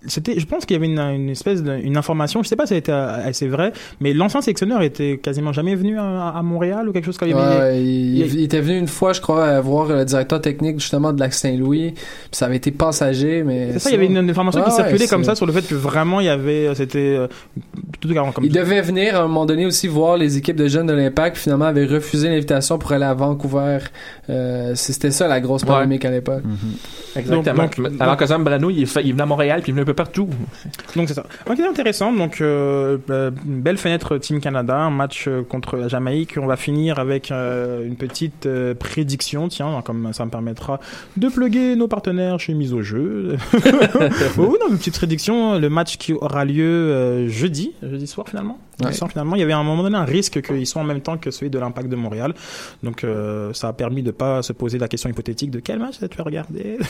[0.07, 2.67] c'était, je pense qu'il y avait une, une espèce de, une information, je sais pas
[2.67, 6.43] si elle était euh, assez vraie, mais l'ancien sélectionneur était quasiment jamais venu à, à
[6.43, 9.45] Montréal ou quelque chose comme Ouais, il, il- il était venu une fois, je crois,
[9.47, 11.93] à voir le directeur technique justement de Lac Saint-Louis.
[11.95, 13.73] Puis ça avait été passager, mais.
[13.73, 15.47] C'est ça, il y avait une, une information qui Ouais, ouais, circulait comme ça sur
[15.47, 17.27] le fait que vraiment il y avait, c'était, euh,
[18.01, 20.87] tout comme Il devait venir à un moment donné aussi voir les équipes de jeunes
[20.87, 21.37] de l'Impact.
[21.37, 23.79] Finalement, avait refusé l'invitation pour aller à Vancouver.
[24.31, 25.69] Euh, c'était ça la grosse Ouais.
[25.69, 26.43] polémique à l'époque.
[27.17, 27.65] Exactement.
[27.65, 29.85] Donc- donc- Alors que Zambrano, il, est fait- il venait à Montréal puis il venait
[29.89, 30.29] peu partout.
[30.97, 31.25] Donc c'est ça.
[31.49, 32.13] Ok, intéressant.
[32.13, 36.35] Donc euh, euh, une belle fenêtre Team Canada, un match euh, contre la Jamaïque.
[36.37, 40.79] On va finir avec euh, une petite euh, prédiction, tiens, comme ça me permettra
[41.17, 43.39] de plugger nos partenaires chez Mise au jeu.
[44.39, 45.59] oh non, une petite prédiction.
[45.59, 48.59] Le match qui aura lieu euh, jeudi, jeudi soir finalement.
[48.85, 48.93] Ouais.
[48.93, 51.01] soir, finalement, il y avait à un moment donné un risque qu'ils soient en même
[51.01, 52.35] temps que celui de l'Impact de Montréal.
[52.83, 55.97] Donc euh, ça a permis de pas se poser la question hypothétique de quel match
[55.99, 56.79] tu vas regarder.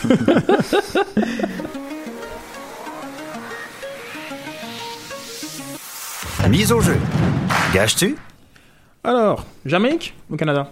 [6.48, 6.96] Mise au jeu.
[7.74, 8.16] Gages-tu?
[9.04, 10.70] Alors, Jamaïque ou Canada?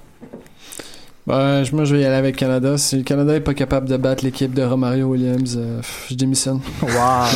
[1.26, 2.78] Ben, je- moi, je vais y aller avec Canada.
[2.78, 6.14] Si le Canada est pas capable de battre l'équipe de Romario Williams, euh, pff, je
[6.14, 6.60] démissionne.
[6.82, 7.26] Waouh!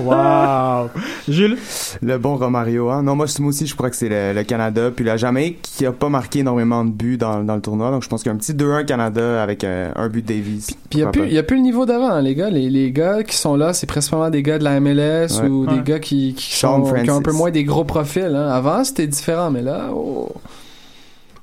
[0.04, 0.88] Waouh!
[1.26, 1.56] Jules?
[2.02, 3.02] Le bon Romario, hein.
[3.02, 4.90] Non, moi, moi aussi, je crois que c'est le, le Canada.
[4.94, 7.90] Puis la Jamaïque qui a pas marqué énormément de buts dans, dans le tournoi.
[7.90, 10.66] Donc, je pense qu'un petit 2-1 Canada avec euh, un but de Davies.
[10.90, 12.50] Puis il y a plus, il y a plus le niveau d'avant, hein, les gars.
[12.50, 15.48] Les, les gars qui sont là, c'est principalement des gars de la MLS Ouais.
[15.48, 15.74] ou Ouais.
[15.76, 18.24] des gars qui, qui, sont, qui ont un peu moins des gros profils.
[18.34, 18.48] Hein.
[18.50, 20.28] Avant, c'était différent, mais là, oh.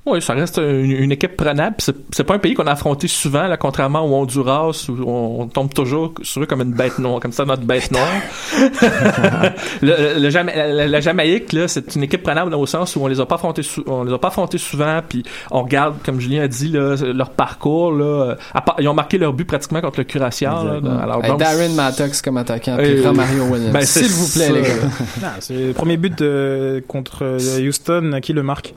[0.06, 1.76] Oui, ça reste une, une équipe prenable.
[1.78, 5.46] C'est, pas un pays qu'on a affronté souvent, là, contrairement au Honduras, où on, on
[5.48, 8.06] tombe toujours sur eux comme une bête noire, comme ça, notre bête noire.
[9.82, 13.26] le, la, la Jamaïque, là, c'est une équipe prenable au sens où on les a
[13.26, 16.68] pas affrontés, on les a pas affrontés souvent, puis on regarde, comme Julien a dit,
[16.68, 20.46] là, leur parcours, là, part- ils ont marqué leur but pratiquement contre le Curaçao.
[20.48, 23.72] alors, Hey, donc, Darren Mattox comme attaquant, Euh, puis Romario Williams.
[23.72, 24.52] ben, S'il vous plaît, ça.
[24.52, 25.34] les gars.
[25.40, 28.74] C'est le premier but de- contre euh, Houston qui le marque?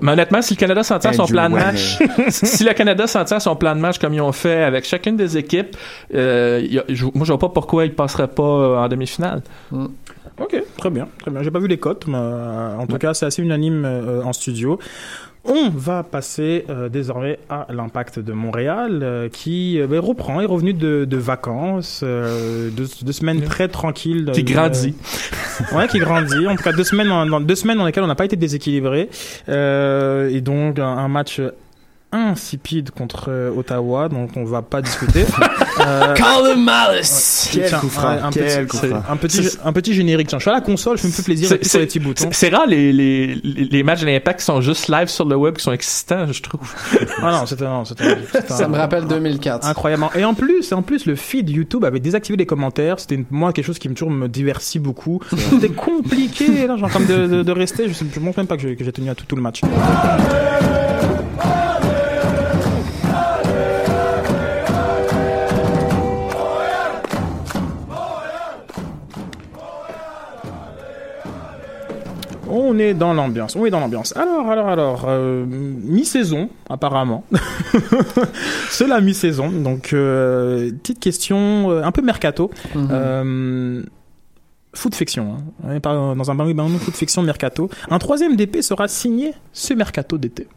[0.00, 1.98] Mais honnêtement, si le Canada s'en tient à son plan de match,
[2.30, 5.16] si le Canada s'en tient son plan de match comme ils ont fait avec chacune
[5.18, 5.76] des équipes,
[6.14, 9.42] euh, y a- je- moi je vois pas pourquoi ils passeraient pas euh, en demi-finale.
[10.40, 11.42] Ok, très bien, très bien.
[11.42, 14.32] J'ai pas vu les cotes, mais euh, en tout cas, c'est assez unanime euh, en
[14.32, 14.78] studio.
[15.44, 20.46] On va passer euh, désormais à l'impact de Montréal euh, qui euh, ben, reprend, est
[20.46, 24.30] revenu de, de vacances, euh, deux, deux semaines très tranquilles.
[24.32, 24.94] Qui euh, grandit.
[25.72, 26.46] Ouais, qui grandit.
[26.46, 29.10] En tout cas, deux semaines, dans, deux semaines dans lesquelles on n'a pas été déséquilibré.
[29.48, 31.40] Euh, et donc, un, un match
[32.12, 35.24] insipide contre euh, Ottawa, donc on va pas discuter.
[35.80, 37.48] Euh, Malice!
[37.50, 39.02] Quel tiens, coup franc, un, un quel petit, coup c'est- franc.
[39.08, 40.28] un petit, un petit générique.
[40.28, 42.28] Tiens, je suis à la console, je me fais plaisir sur les c'est- petits boutons.
[42.30, 45.34] C'est rare les, les, les les matchs de l'Impact qui sont juste live sur le
[45.34, 46.60] web qui sont excitants, je trouve.
[47.22, 49.66] Ah non, c'était non, c'était- c'était Ça me rappelle 2004.
[49.66, 50.12] Incroyablement.
[50.14, 53.00] Et en plus, en plus, le feed YouTube avait désactivé les commentaires.
[53.00, 55.20] C'était une- moi quelque chose qui me toujours me divertit beaucoup.
[55.50, 57.88] C'était compliqué, là, genre comme de, de, de rester.
[57.88, 59.62] Je, je pense même pas que j'ai que j'ai tenu à tout, tout le match.
[72.72, 73.54] On est dans l'ambiance.
[73.54, 74.16] On est dans l'ambiance.
[74.16, 77.24] Alors, alors, alors, euh, mi-saison, apparemment.
[78.70, 79.50] C'est la mi-saison.
[79.50, 82.50] Donc, euh, petite question euh, un peu mercato.
[82.74, 83.82] Euh,
[84.72, 85.34] foot fiction.
[85.34, 85.42] Hein.
[85.64, 87.68] On est pas dans un bain bain foot fiction mercato.
[87.90, 90.48] Un troisième DP sera signé ce mercato d'été.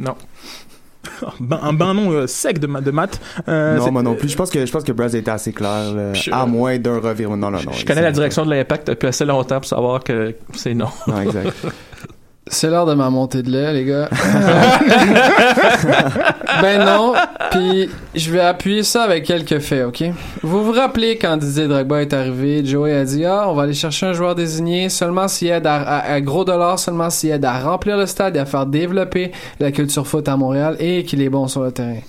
[0.00, 0.16] Non.
[1.40, 3.20] Ben- un bain non euh, sec de, de maths.
[3.48, 4.28] Euh, non, moi non plus.
[4.28, 7.36] Je pense que je pense que Braz était assez clair, Je- à moins d'un revirement.
[7.36, 7.72] Non, non, non.
[7.72, 10.88] Je connais la direction de l'impact depuis assez longtemps pour savoir que c'est non.
[11.06, 11.52] Non, exact.
[12.48, 14.08] C'est l'heure de ma montée de lait, les gars.
[16.60, 17.14] ben non,
[17.50, 20.04] puis je vais appuyer ça avec quelques faits, ok?
[20.42, 23.74] Vous vous rappelez quand Didier Drogba est arrivé, Joey a dit «Ah, on va aller
[23.74, 27.44] chercher un joueur désigné seulement s'il aide à, à- à gros dollars, seulement s'il aide
[27.44, 31.22] à remplir le stade et à faire développer la culture foot à Montréal et qu'il
[31.22, 32.00] est bon sur le terrain.»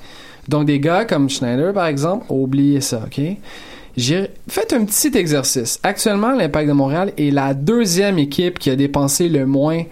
[0.49, 3.21] Donc des gars comme Schneider, par exemple, oublié ça, ok?
[3.95, 5.79] J'ai fait un petit exercice.
[5.83, 9.83] Actuellement, l'Impact de Montréal est la deuxième équipe qui a dépensé le moins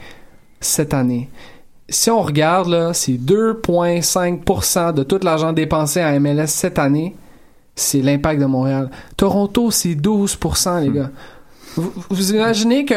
[0.62, 1.30] cette année.
[1.90, 7.16] Si on regarde, là, c'est 2,5% de tout l'argent dépensé à MLS cette année,
[7.76, 8.90] c'est l'Impact de Montréal.
[9.18, 11.12] Toronto, c'est 12%, les gars.
[11.76, 12.96] Vous, vous imaginez que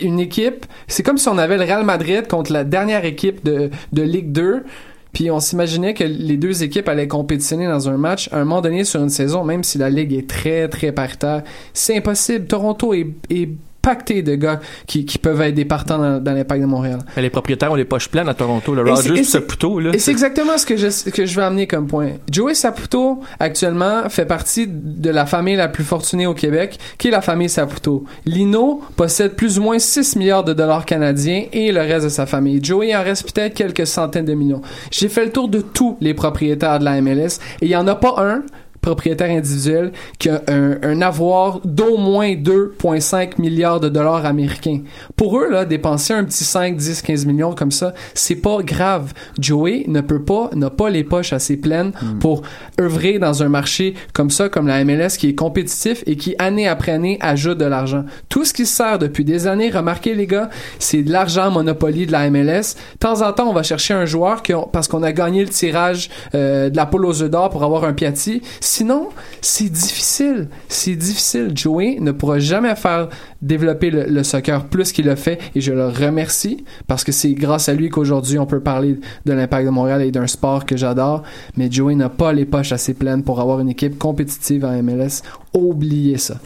[0.00, 3.70] une équipe, c'est comme si on avait le Real Madrid contre la dernière équipe de,
[3.92, 4.64] de Ligue 2,
[5.12, 8.60] puis on s'imaginait que les deux équipes allaient compétitionner dans un match à un moment
[8.60, 11.42] donné sur une saison, même si la Ligue est très, très paritaire.
[11.72, 12.46] C'est impossible.
[12.46, 13.48] Toronto est, est
[13.84, 16.98] pacté de gars qui, qui peuvent être des partants dans, dans l'Impact de Montréal.
[17.16, 18.74] Mais les propriétaires ont les poches pleines à Toronto.
[18.74, 19.90] Le Rogers et Saputo, là.
[19.92, 22.12] Et c'est exactement ce que je, que je vais amener comme point.
[22.30, 27.10] Joey Saputo, actuellement, fait partie de la famille la plus fortunée au Québec, qui est
[27.10, 28.04] la famille Saputo.
[28.24, 32.26] Lino possède plus ou moins 6 milliards de dollars canadiens et le reste de sa
[32.26, 32.60] famille.
[32.62, 34.62] Joey en reste peut-être quelques centaines de millions.
[34.90, 37.86] J'ai fait le tour de tous les propriétaires de la MLS et il n'y en
[37.86, 38.42] a pas un
[38.84, 44.80] propriétaire individuel qui a un, un avoir d'au moins 2,5 milliards de dollars américains.
[45.16, 49.12] Pour eux, là, dépenser un petit 5, 10, 15 millions comme ça, c'est pas grave.
[49.40, 52.42] Joey ne peut pas, n'a pas les poches assez pleines pour
[52.78, 56.68] œuvrer dans un marché comme ça, comme la MLS, qui est compétitif et qui, année
[56.68, 58.04] après année, ajoute de l'argent.
[58.28, 62.06] Tout ce qui se sert depuis des années, remarquez les gars, c'est de l'argent Monopoly
[62.06, 62.74] de la MLS.
[62.94, 65.48] De temps en temps, on va chercher un joueur qui parce qu'on a gagné le
[65.48, 68.42] tirage euh, de la poule aux œufs d'or pour avoir un Piatti.
[68.76, 69.10] Sinon,
[69.40, 70.48] c'est difficile.
[70.68, 71.52] C'est difficile.
[71.54, 73.08] Joey ne pourra jamais faire
[73.40, 77.68] développer le, soccer plus qu'il le fait et je le remercie parce que c'est grâce
[77.68, 81.22] à lui qu'aujourd'hui on peut parler de l'impact de Montréal et d'un sport que j'adore.
[81.56, 85.22] Mais Joey n'a pas les poches assez pleines pour avoir une équipe compétitive en MLS.
[85.52, 86.40] Oubliez ça.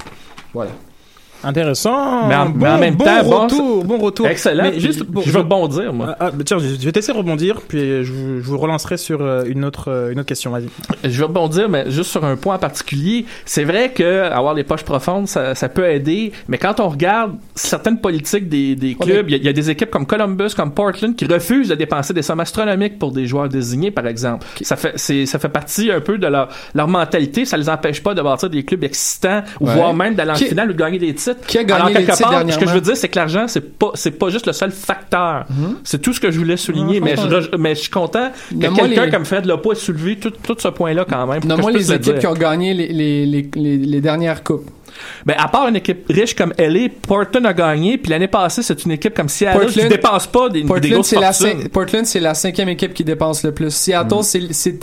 [0.52, 0.72] Voilà.
[1.44, 2.27] Intéressant.
[2.29, 4.27] Mais en- bon, mais en même bon temps, bon, retour, bon retour.
[4.27, 4.64] Excellent.
[4.64, 6.16] Mais Puis juste pour- je vais rebondir, moi.
[6.18, 8.96] Ah, ah, tiens, je, je vais t'essayer de rebondir, puis je, vous- je vous relancerai
[8.96, 10.51] sur euh, une autre, euh, une autre question.
[10.51, 10.66] Vas-y.
[11.05, 13.24] Je vais rebondir, mais juste sur un point en particulier.
[13.44, 17.33] C'est vrai que avoir les poches profondes, ça, ça peut aider, mais quand on regarde
[17.55, 20.51] certaines politiques des, des clubs, il y, a- il y a des équipes comme Columbus,
[20.57, 24.46] comme Portland, qui refusent de dépenser des sommes astronomiques pour des joueurs désignés, par exemple.
[24.62, 27.44] Ça fait, c'est, ça fait partie un peu de leur, leur mentalité.
[27.44, 29.74] Ça les empêche pas de bâtir des clubs excitants, ou Ouais.
[29.74, 31.27] voire même d'aller en Qui- finale ou de gagner des titres.
[31.46, 33.16] Qui a gagné Alors, les quelque titres part, ce que je veux dire, c'est que
[33.18, 35.46] l'argent, c'est pas, c'est pas juste le seul facteur.
[35.84, 38.56] C'est tout ce que je voulais souligner, Non, mais, je mais je suis content que
[38.74, 41.40] quelqu'un les- comme Fred Lopo ait soulevé tout, tout ce point-là quand même.
[41.40, 42.20] pour que Nomme-moi je puisse les le équipes dire.
[42.20, 44.70] qui ont gagné les, les, les, les, les dernières coupes.
[45.26, 48.84] Ben, à part une équipe riche comme LA, Portland a gagné, puis l'année passée, c'est
[48.84, 51.61] une équipe comme Seattle qui Portland- dépasse pas des, des Portland, grosses la, fortunes.
[51.62, 53.70] cin- Portland, c'est la cinquième équipe qui dépense le plus.
[53.74, 54.48] Seattle, Mm.
[54.52, 54.78] c'est,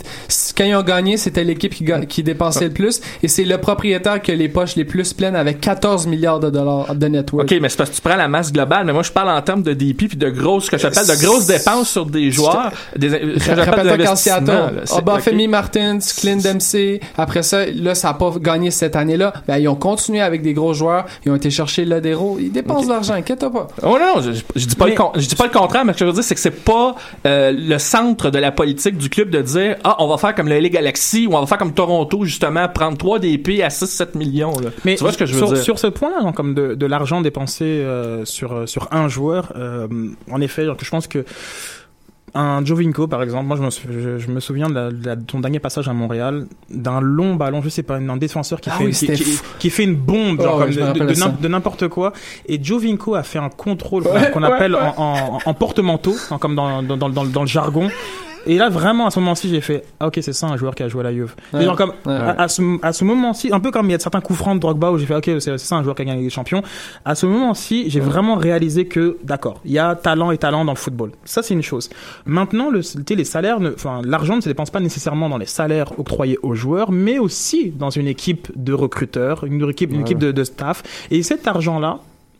[0.56, 3.00] quand ils ont gagné, c'était l'équipe qui, qui dépensait le plus.
[3.22, 6.50] Et c'est le propriétaire qui a les poches les plus pleines avec 14 milliards de
[6.50, 7.50] dollars de net worth.
[7.50, 9.42] OK, mais c'est parce que tu prends la masse globale, mais moi je parle en
[9.42, 12.72] termes de DP puis de grosses, ce que j'appelle de grosses dépenses sur des joueurs,
[12.96, 15.48] des, quand d'investissement, Seattle, Obafemi.
[15.48, 19.32] Martins, Clint Dempsey, après ça, là, ça a pas gagné cette année-là.
[19.46, 22.84] Ben, ils ont continué avec des gros joueurs, ils ont été chercher Lodero, ils dépensent
[22.86, 23.66] de l'argent, inquiète pas.
[23.82, 25.92] Oh non, je, je dis pas Mais- le con- je dis pas le contraire, mais
[25.92, 26.94] ce que je veux dire, c'est que c'est pas
[27.26, 30.48] euh, le centre de la politique du club de dire ah on va faire comme
[30.48, 34.16] le LA Galaxy ou on va faire comme Toronto justement prendre 3 DP à 6-7
[34.16, 34.52] millions.
[34.60, 34.70] Là.
[34.84, 35.62] Mais tu vois ce que je veux sur, dire?
[35.62, 39.52] sur ce point-là, hein, comme de, de l'argent dépensé euh, sur euh, sur un joueur,
[39.56, 39.86] euh,
[40.30, 41.24] en effet, je pense que
[42.38, 45.06] un Jovinko, par exemple, moi je me, sou- je, je me souviens de, la- de
[45.06, 48.60] la- de son dernier passage à Montréal, d'un long ballon, je sais pas, un défenseur
[48.60, 50.70] qui, Ah fait, oui, qui, fait une bombe, genre Oh, ouais,
[51.40, 52.12] de, n'importe quoi.
[52.46, 54.80] Et Jovinko a fait un contrôle qu'on Ouais, qu'on ouais, appelle ouais.
[54.96, 57.88] En, en, en porte-manteau, hein, comme dans, dans, dans, dans, dans le jargon.
[58.46, 60.82] Et là, vraiment, à ce moment-ci, j'ai fait, ah, ok, c'est ça un joueur qui
[60.82, 61.34] a joué à la Juve.
[61.52, 61.64] Et Ouais.
[61.64, 62.12] genre, comme, Ouais.
[62.14, 64.54] à, à ce, à ce moment-ci, un peu comme il y a certains coups francs
[64.54, 66.62] de Drogba où j'ai fait, ok, c'est ça un joueur qui a gagné les champions.
[67.04, 70.72] À ce moment-ci, j'ai vraiment réalisé que, d'accord, il y a talent et talent dans
[70.72, 71.10] le football.
[71.24, 71.90] Ça, c'est une chose.
[72.24, 72.80] Maintenant, le,
[73.10, 76.92] les salaires, enfin, l'argent ne se dépense pas nécessairement dans les salaires octroyés aux joueurs,
[76.92, 80.82] mais aussi dans une équipe de recruteurs, une équipe, une équipe de, de staff.
[81.10, 81.98] Et cet argent-là,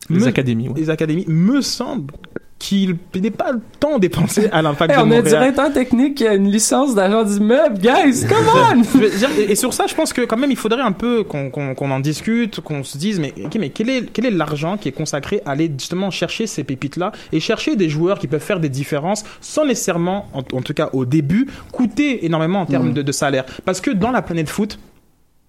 [0.09, 0.75] Les me- académies, ouais.
[0.77, 2.13] les académies, me semble
[2.59, 5.39] qu'il n'est pas le temps dépensé à l'impact Hey, de on a un Montréal.
[5.41, 7.77] directeur technique qui a une licence d'agent d'immeuble.
[7.77, 8.37] Guys, come
[8.73, 8.81] on!
[9.17, 11.51] Dire, et, sur ça, je pense que quand même, il faudrait un peu qu'on
[11.91, 14.91] en discute, qu'on se dise, mais, ok, mais quel est, quel est l'argent qui est
[14.91, 18.69] consacré à aller justement chercher ces pépites-là et chercher des joueurs qui peuvent faire des
[18.69, 22.93] différences sans nécessairement, en, en tout cas au début, coûter énormément en termes Mm.
[22.93, 23.45] de, de salaire.
[23.65, 24.79] Parce que dans la planète foot,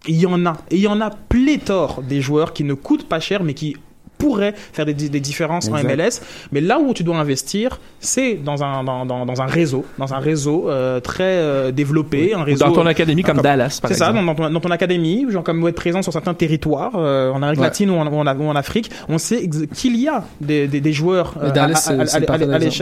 [0.06, 0.58] il y en a.
[0.70, 3.76] Et il y en a pléthore des joueurs qui ne coûtent pas cher, mais qui
[4.18, 5.78] pourraient faire des, des différences en.
[5.82, 6.20] MLS.
[6.52, 10.12] Mais là où tu dois investir, c'est dans un, dans, dans, dans un réseau, dans
[10.12, 13.96] un réseau euh, très euh, développé, un réseau Dans ton académie comme Dallas, par c'est
[13.96, 14.26] ça, exemple.
[14.26, 17.60] dans, ton, dans ton académie, genre comme être présent sur certains territoires, euh, en Amérique
[17.60, 17.66] Ouais.
[17.66, 20.80] latine ou en, ou en- ou en Afrique, on sait qu'il y a des, des,
[20.80, 22.32] des joueurs Dallas, à, exemple.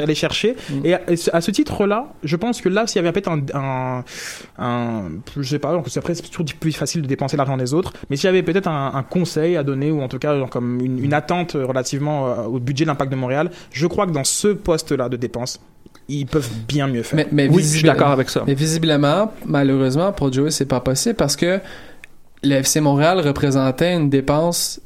[0.02, 0.56] aller chercher.
[0.70, 0.86] Mm.
[0.86, 4.04] Et à, ce- titre-là, je pense que là, s'il y avait peut-être un, un,
[4.58, 5.02] un,
[5.36, 8.16] je sais pas, donc après c'est toujours plus facile de dépenser l'argent des autres, mais
[8.16, 10.80] s'il y avait peut-être un, un conseil à donner ou en tout cas genre comme
[10.80, 14.24] une, une attente relativement euh, au budget de l'impact de Montréal, je crois que dans
[14.24, 15.60] ce poste-là de dépenses,
[16.08, 17.16] ils peuvent bien mieux faire.
[17.16, 18.44] Mais, mais Oui, je suis d'accord avec ça.
[18.46, 21.60] Mais visiblement, malheureusement, pour Joey, c'est pas possible parce que
[22.42, 24.80] le FC Montréal représentait une dépense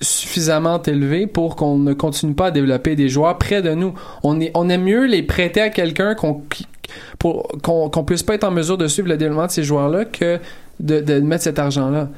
[0.00, 3.94] suffisamment élevée pour qu'on ne continue pas à développer des joueurs près de nous.
[4.22, 6.42] On, est, on aime mieux les prêter à quelqu'un qu'on
[7.18, 10.06] pour qu'on qu'on puisse pas être en mesure de suivre le développement de ces joueurs-là
[10.06, 10.38] que
[10.80, 12.08] de, de mettre cet argent-là.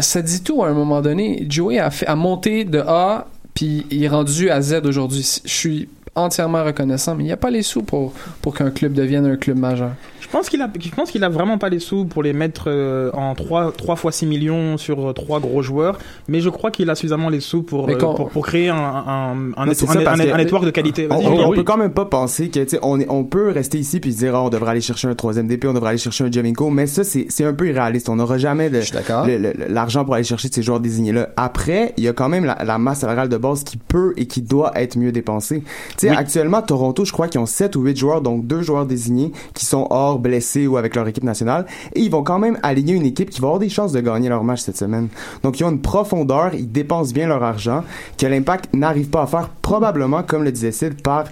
[0.00, 1.46] Ça dit tout à un moment donné.
[1.48, 3.26] Joey a, fait, a monté de A
[3.58, 5.26] puis il est rendu à Z aujourd'hui.
[5.44, 5.88] Je suis
[6.18, 8.12] entièrement reconnaissant, mais il n'y a pas les sous pour,
[8.42, 9.90] pour qu'un club devienne un club majeur.
[10.20, 12.64] Je pense qu'il a, je pense qu'il a vraiment pas les sous pour les mettre
[12.66, 15.98] euh, en 3, 3 fois 6 millions sur euh, trois gros joueurs,
[16.28, 18.76] mais je crois qu'il a suffisamment les sous pour, euh, quand- pour, pour créer un,
[18.76, 21.08] un, un, Non, c'est un- ça, un- parce un- que- un network de qualité.
[21.10, 23.78] On, on- peut quand même pas penser que, tu sais, on, est- on peut rester
[23.78, 25.98] ici puis se dire, Ah, on devrait aller chercher un troisième DP, on devrait aller
[25.98, 28.08] chercher un Jaminko, mais ça, c'est c'est un peu irréaliste.
[28.10, 28.80] On n'aura jamais de-
[29.26, 31.30] le- le- l'argent pour aller chercher de ces joueurs désignés-là.
[31.38, 34.26] Après, il y a quand même la, la masse salariale de base qui peut et
[34.26, 35.62] qui doit être mieux dépensée.
[35.96, 39.32] Tu actuellement, Toronto, je crois qu'ils ont 7 ou 8 joueurs, donc deux joueurs désignés
[39.54, 42.94] qui sont hors blessés ou avec leur équipe nationale, et ils vont quand même aligner
[42.94, 45.08] une équipe qui va avoir des chances de gagner leur match cette semaine.
[45.42, 47.84] Donc, ils ont une profondeur, ils dépensent bien leur argent,
[48.16, 51.24] que l'impact n'arrive pas à faire, probablement, comme le disait Sid, par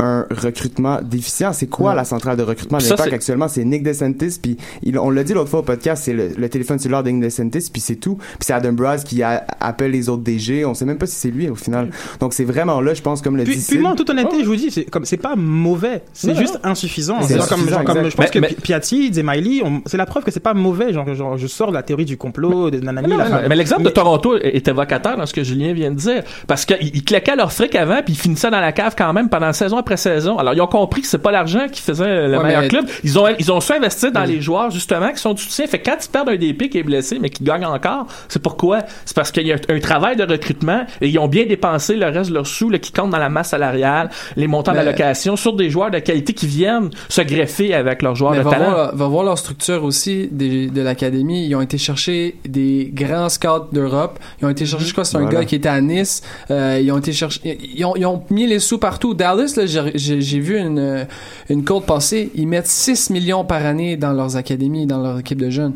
[0.00, 1.52] un recrutement déficient.
[1.52, 1.96] C'est quoi Ouais.
[1.96, 3.48] la centrale de recrutement de l'impact actuellement?
[3.48, 6.48] C'est Nick DeSantis, puis il- on l'a dit l'autre fois au podcast, c'est le, le
[6.48, 8.16] téléphone cellulaire de Nick DeSantis, puis c'est tout.
[8.16, 10.64] Puis c'est Adam Braz qui a- appelle les autres DG.
[10.64, 11.90] On sait même pas si c'est lui au final.
[12.20, 13.80] Donc c'est vraiment là, je pense, comme le Puis, dit puis Sid.
[13.80, 16.54] moi, en toute honnêteté, je vous dis, c'est comme c'est pas mauvais, c'est Ouais, juste
[16.54, 16.60] ouais.
[16.70, 17.22] insuffisant.
[17.22, 20.24] C'est comme, genre comme- je pense Mais- que mais- Pi- Piatti, Zemaili, c'est la preuve
[20.24, 20.92] que c'est pas mauvais.
[20.92, 23.06] Genre, genre, je sors de la théorie du complot, des nanani.
[23.08, 25.90] Mais, non, la- mais- mais l'exemple de Toronto est évocateur dans ce que Julien vient
[25.90, 26.22] de dire.
[26.46, 29.28] Parce qu'ils ils claquaient leur fric avant, puis ils finissaient dans la cave quand même
[29.28, 30.38] pendant saison après saison.
[30.38, 32.86] Alors, ils ont compris que c'est pas l'argent qui faisait le Ouais, meilleur mais- club.
[33.04, 35.66] Ils ont, ils ont su investir dans les joueurs, justement, qui sont du soutien.
[35.66, 38.40] Fait que quand ils perdent un DP qui est blessé, mais qui gagne encore, c'est
[38.42, 38.78] pourquoi?
[39.04, 42.06] C'est parce qu'il y a un travail de recrutement et ils ont bien dépensé le
[42.06, 45.36] reste de leurs sous, là, qui comptent dans la masse salariale, les montants Mais- d'allocation
[45.36, 48.50] sur des joueurs de qualité qui viennent se greffer avec leurs joueurs Mais de va
[48.50, 48.70] talent.
[48.70, 51.46] voir, va voir leur structure aussi des- de l'académie.
[51.46, 54.18] Ils ont été chercher des grands scouts d'Europe.
[54.40, 55.40] Ils ont été chercher, je crois, que c'est un Voilà.
[55.40, 56.22] gars qui était à Nice.
[56.50, 57.40] Euh, ils ont été chercher,
[57.74, 59.14] ils ont, ils ont mis les sous partout.
[59.14, 61.06] Dallas, là, j'ai- vu une
[61.48, 62.30] une côte passer.
[62.34, 65.74] Ils mettent 6 millions par année dans leurs académies, dans leur équipe de jeunes.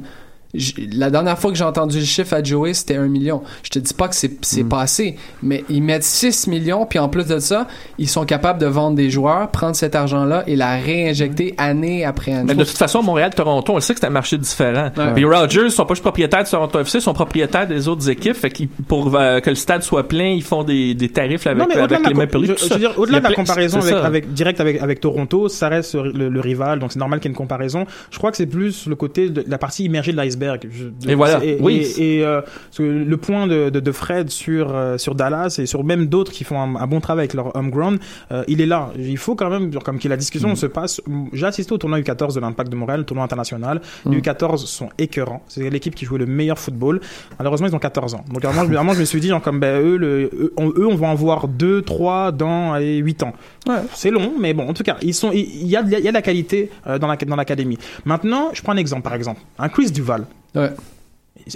[0.95, 3.43] La dernière fois que j'ai entendu le chiffre à Joey, c'était 1 million.
[3.63, 4.69] Je te dis pas que c'est c'est Mm.
[4.69, 7.67] pas assez, mais ils mettent 6 millions, puis en plus de ça,
[7.99, 12.33] ils sont capables de vendre des joueurs, prendre cet argent-là et la réinjecter année après
[12.33, 12.45] année.
[12.47, 14.91] Mais de toute façon, Montréal-Toronto, on le sait que c'est un marché différent.
[14.97, 15.15] Ouais.
[15.17, 18.35] Les Rogers sont pas juste propriétaires de Toronto FC, ils sont propriétaires des autres équipes.
[18.37, 21.59] Fait que pour euh, que le stade soit plein, ils font des, des tarifs avec,
[21.59, 22.97] Non, mais au-delà avec de les la, Maple Leafs.
[22.97, 26.79] au-delà de la comparaison avec, avec, direct avec, avec Toronto, ça reste le, le rival,
[26.79, 27.87] donc c'est normal qu'il y ait une comparaison.
[28.11, 30.38] Je crois que c'est plus le côté de la partie immergée de l'iceberg.
[30.71, 31.45] Je- de- Et voilà.
[31.45, 31.87] Et, Oui.
[31.99, 32.41] Et, et, euh,
[32.79, 36.45] le point de, de, de Fred sur, euh, sur Dallas et sur même d'autres qui
[36.45, 37.99] font un, un bon travail avec leur homegrown,
[38.33, 38.91] euh, il est là.
[38.99, 40.19] Il faut quand même, comme que la Mm.
[40.19, 41.01] discussion se passe.
[41.33, 43.81] J'ai assisté au tournoi U14 de l'Impact de Montréal, le tournoi international.
[44.05, 44.13] Mm.
[44.13, 45.43] Les U14 sont écœurants.
[45.49, 47.01] C'est l'équipe qui jouait le meilleur football.
[47.39, 48.25] Malheureusement, ils ont 14 ans.
[48.33, 50.87] Donc, vraiment, je, je me suis dit, genre, comme, ben, eux, le, eux, on, eux,
[50.87, 53.33] on va en voir 2, 3 dans allez, 8 ans.
[53.95, 56.11] C'est long, mais bon, en tout cas, ils sont, il y a, il y a
[56.11, 57.79] de la qualité la- dans l'académie.
[58.05, 59.41] Maintenant, je prends un exemple, par exemple.
[59.59, 60.25] Un Chris Duval.
[60.55, 60.71] Ouais.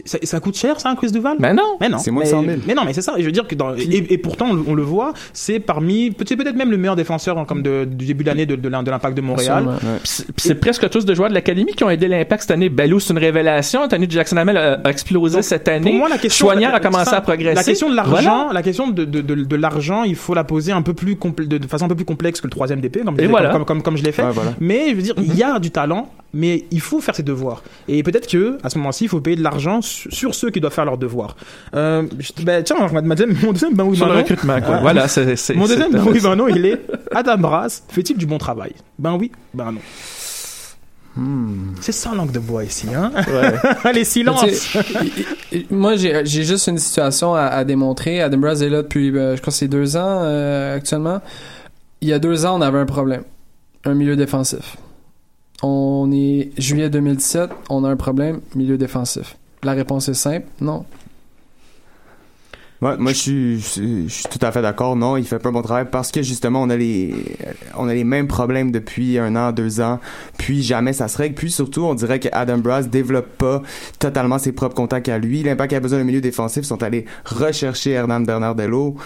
[0.07, 1.37] Ça, ça coûte cher, ça, un Chris Duval?
[1.39, 1.77] Mais non.
[1.79, 1.99] Mais non.
[1.99, 2.57] C'est moins de mais, 100 000.
[2.67, 3.15] Mais non, mais c'est ça.
[3.19, 6.15] Je veux dire que dans, et, et pourtant, on, le- on le voit, c'est parmi,
[6.27, 8.69] c'est peut-être même le meilleur défenseur hein, comme de, du début de l'année de, de,
[8.71, 9.67] l'im- de l'impact de Montréal.
[10.03, 12.71] Puis c'est- presque tous des joueurs de l'académie qui ont aidé l'impact cette année.
[12.71, 13.87] Bello, c'est une révélation.
[13.87, 15.91] Tanu Jackson Hamel a, a explosé Donc, cette année.
[15.91, 17.55] Pour moi, la question, la- a commencé ça, à progresser.
[17.57, 18.13] La question de l'argent,
[18.45, 18.51] Voilà.
[18.55, 21.59] la question de, de, de, de l'argent, il faut la poser un peu plus de,
[21.59, 23.51] de façon un peu plus complexe que le troisième DP, comme, je Et l'ai- voilà.
[23.51, 24.23] comme, comme, comme je l'ai fait.
[24.23, 24.53] Ouais, voilà.
[24.59, 27.63] Mais je veux dire, il y a du talent mais il faut faire ses devoirs.
[27.89, 30.61] Et peut-être que à ce moment-ci, il faut payer de l'argent su- sur ceux qui
[30.61, 31.37] doivent faire leurs devoirs.
[31.75, 34.23] Euh, je- ben, tiens, ma- ma deuxième- mon deuxième ben oui, Sur le ben non.
[34.23, 34.77] recrutement, quoi.
[34.77, 36.81] Euh, Voilà, c'est- c'est- Mon deuxième ben oui, ben non, il est
[37.15, 38.73] Adam Brass fait-il du bon travail?
[38.99, 39.81] Ben oui, ben non.
[41.83, 43.13] C'est sans langue de bois ici, hein?
[45.53, 48.23] I- i- Moi, j'ai juste une situation à, à démontrer.
[48.23, 51.21] Adam Braz est là depuis, euh, je crois que c'est deux ans euh, actuellement.
[52.01, 53.25] Il y a deux ans, on avait un problème.
[53.85, 54.77] Un milieu défensif.
[55.63, 59.37] On est juillet 2017, on a un problème, milieu défensif.
[59.63, 60.85] La réponse est simple, non.
[62.81, 63.59] Moi, moi je
[64.09, 64.97] suis tout à fait d'accord.
[64.97, 67.15] Non, il fait pas un bon travail parce que justement, on a les,
[67.77, 70.01] on a les mêmes problèmes depuis un an, deux ans.
[70.39, 71.35] Puis jamais ça se règle.
[71.35, 73.63] Puis surtout, on dirait que Adam Brass développe pas
[73.99, 75.43] totalement ses propres contacts à lui.
[75.43, 76.65] L'impact a besoin d'un milieu défensif.
[76.65, 78.97] Ils sont allés rechercher Hernan Bernardello,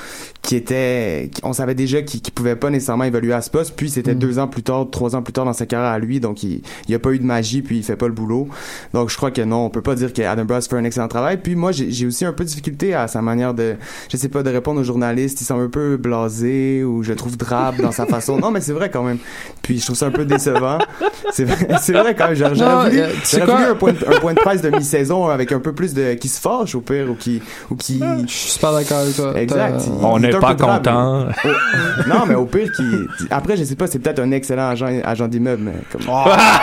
[0.42, 3.74] qui était, on savait déjà qu'il qu'il pouvait pas nécessairement évoluer à ce poste.
[3.76, 6.20] Puis c'était deux ans plus tard, trois ans plus tard dans sa carrière à lui.
[6.20, 7.62] Donc il, il y a pas eu de magie.
[7.62, 8.48] Puis il fait pas le boulot.
[8.92, 11.08] Donc je crois que non, on peut pas dire que Adam Brass fait un excellent
[11.08, 11.38] travail.
[11.38, 13.76] Puis moi, j'ai aussi un peu de difficulté à sa manière de,
[14.10, 15.40] je sais pas, de répondre aux journalistes.
[15.40, 18.36] Il semble un peu blasé ou je trouve drabe dans sa façon.
[18.46, 19.18] Non, mais c'est vrai quand même.
[19.62, 20.78] Puis je trouve ça un peu décevant.
[21.32, 22.34] C'est vrai, quand même.
[22.34, 25.58] J'aurais Non, voulu, euh, un point, de, un point de presse de mi-saison avec un
[25.58, 28.00] peu plus de qui se fâche au pire ou qui ou qui.
[28.26, 29.32] Je suis super d'accord avec toi.
[29.36, 29.80] Exact.
[29.86, 31.26] Il- On n'est pas content.
[31.26, 32.84] mais- Oh, non, mais au pire qui.
[33.30, 36.02] Après, je sais pas, c'est peut-être un excellent agent agent d'immeuble, mais comme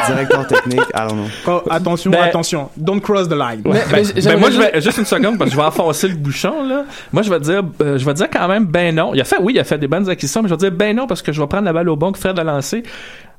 [0.08, 0.82] directeur technique.
[0.96, 1.26] I don't know.
[1.48, 3.62] Oh, attention, Ben- attention, don't cross the line.
[3.66, 3.82] Ouais.
[3.91, 6.08] Mais- Ben, mais ben moi, je vais, juste une seconde, parce que je vais enfoncer
[6.08, 6.86] le bouchon, là.
[7.12, 9.12] Moi, je vais dire, euh, je vais dire quand même, ben non.
[9.14, 10.96] Il a fait, oui, il a fait des bonnes acquisitions, mais je vais dire, ben
[10.96, 12.84] non, parce que je vais prendre la balle au bon que Fred a lancé.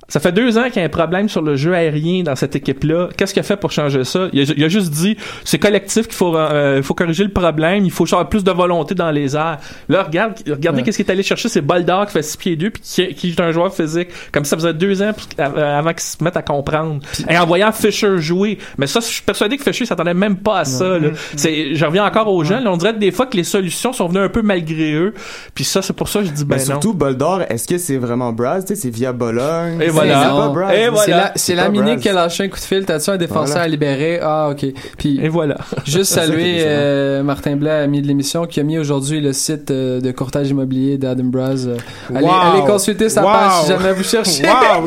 [0.09, 2.55] Ça fait deux ans qu'il y a un problème sur le jeu aérien dans cette
[2.57, 3.09] équipe-là.
[3.17, 4.29] Qu'est-ce qu'il a fait pour changer ça?
[4.33, 7.85] Il a, il a juste dit, c'est collectif qu'il faut, euh, faut corriger le problème,
[7.85, 9.59] il faut avoir plus de volonté dans les airs.
[9.89, 12.71] Là, regarde, regardez qu'est-ce qu'il est allé chercher, c'est Boldar qui fait 6 pieds 2
[12.71, 14.09] puis qui, qui est un joueur physique.
[14.33, 17.01] Comme ça faisait deux ans euh, avant qu'il se mette à comprendre.
[17.29, 18.59] Et en voyant Fisher jouer.
[18.79, 21.09] Mais ça, je suis persuadé que Fisher s'attendait même pas à ça, là.
[21.37, 24.09] C'est, je reviens encore aux jeunes, là, on dirait des fois que les solutions sont
[24.09, 25.15] venues un peu malgré eux.
[25.55, 26.71] Puis ça, c'est pour ça que je dis ben Mais non.
[26.73, 28.65] surtout, Boldor, est-ce que c'est vraiment Braz?
[28.67, 29.81] C'est via Bologne.
[29.81, 30.75] Et voilà.
[30.75, 31.17] Et voilà.
[31.17, 31.55] la, c'est
[32.01, 32.85] qui a lâché un coup de fil.
[32.85, 33.63] T'as-tu un défenseur Voilà.
[33.63, 34.19] à libérer?
[34.23, 34.67] Ah, ok.
[34.99, 35.57] Puis, Et voilà.
[35.85, 40.01] juste saluer euh, Martin Blais, ami de l'émission, qui a mis aujourd'hui le site euh,
[40.01, 41.67] de courtage immobilier d'Adam Braz.
[41.67, 41.77] Euh,
[42.15, 42.33] allez, Wow.
[42.55, 43.33] allez consulter sa Wow.
[43.33, 44.43] page si jamais vous cherchez.
[44.75, 44.87] Wow,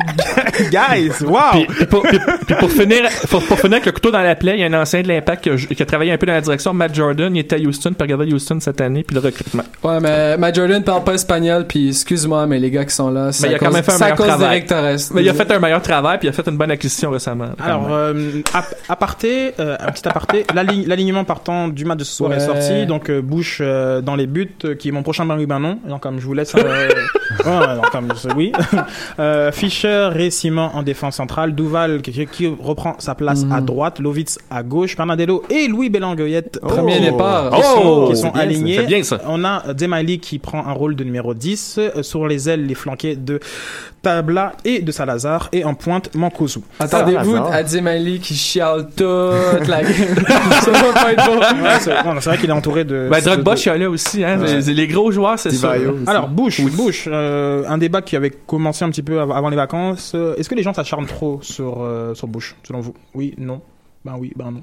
[0.72, 1.38] guys, wow.
[1.52, 4.36] Puis, puis pour, puis- puis pour finir, pour, pour finir avec le couteau dans la
[4.36, 6.26] plaie, il y a un ancien de l'Impact qui, a- qui a travaillé un peu
[6.26, 7.36] dans la direction, Matt Jordan.
[7.36, 9.64] Il était à Houston, puis regardez Houston cette année, puis le recrutement.
[9.84, 13.32] Ouais, mais Matt Jordan parle pas espagnol, puis excuse-moi, mais les gars qui sont là,
[13.32, 14.66] c'est à cause- à cause travail.
[15.14, 17.50] Mais il a fait un meilleur travail, puis il a fait une bonne acquisition récemment.
[17.60, 22.14] Alors, euh, ap- aparté, euh, un petit aparté, l'ali- l'alignement partant du match de ce
[22.16, 25.26] soir est sorti, donc euh, Bush euh, dans les buts, euh, qui est mon prochain
[25.26, 26.54] ben oui ben non, donc comme je vous laisse,
[27.46, 27.78] euh,
[28.36, 28.52] oui,
[29.20, 33.52] euh, Fischer et Simon en défense centrale, Duval qui, qui reprend sa place Mhm.
[33.52, 37.04] à droite, Lovitz à gauche, Bernardello et Louis Belangoyette Premier Oh.
[37.12, 37.52] départ.
[37.52, 38.82] qui sont, Oh, qui c'est sont bien ça, alignés.
[38.84, 39.22] bien ça.
[39.28, 42.76] On a Demali qui prend un rôle de numéro 10, euh, sur les ailes les
[42.76, 43.40] flanqués de
[44.02, 46.60] Tabla et de Salazar et en pointe Mankozu.
[46.80, 49.94] Attendez-vous à Dzemali qui chiale toute la game.
[50.62, 51.38] Ça va pas être bon.
[51.40, 51.80] Ouais,
[52.22, 53.08] c'est vrai qu'il est entouré de.
[53.12, 54.40] Ben, Drogba, de- je suis là aussi, hein.
[54.40, 54.60] Ouais.
[54.62, 55.72] Les, les gros joueurs, c'est ça.
[55.72, 55.84] Aussi.
[56.06, 59.56] Alors Bush, Bush, euh, un débat qui avait commencé un petit peu av- avant les
[59.58, 60.14] vacances.
[60.16, 62.94] Euh, Est-ce que les gens s'acharnent trop sur euh, sur Bush, selon vous?
[63.14, 63.62] Oui, non?
[64.08, 64.62] Ben oui, ben non.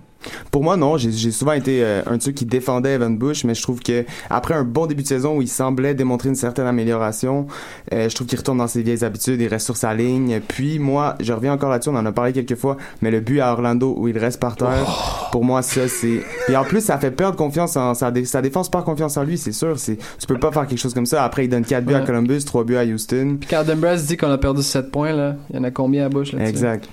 [0.51, 0.97] Pour moi, non.
[0.97, 4.07] J'ai souvent été euh, un de ceux qui défendait Evan Bush, mais je trouve que
[4.31, 7.47] après un bon début de saison où il semblait démontrer une certaine amélioration,
[7.93, 10.41] euh, je trouve qu'il retourne dans ses vieilles habitudes, il reste sur sa ligne.
[10.49, 13.41] Puis moi, je reviens encore là-dessus, on en a parlé quelques fois, mais le but
[13.41, 16.23] à Orlando où il reste par terre, pour moi, ça c'est.
[16.49, 19.25] Et en plus, ça fait perdre confiance en sa, dé- sa défense, perd confiance en
[19.25, 19.79] lui, c'est sûr.
[19.79, 21.23] C'est tu peux pas faire quelque chose comme ça.
[21.23, 22.01] Après, il donne 4 buts à.
[22.01, 23.37] Columbus, 3 buts à Houston.
[23.41, 26.09] Puis quand dit qu'on a perdu 7 points, là, il y en a combien à
[26.09, 26.89] bouche là Exact.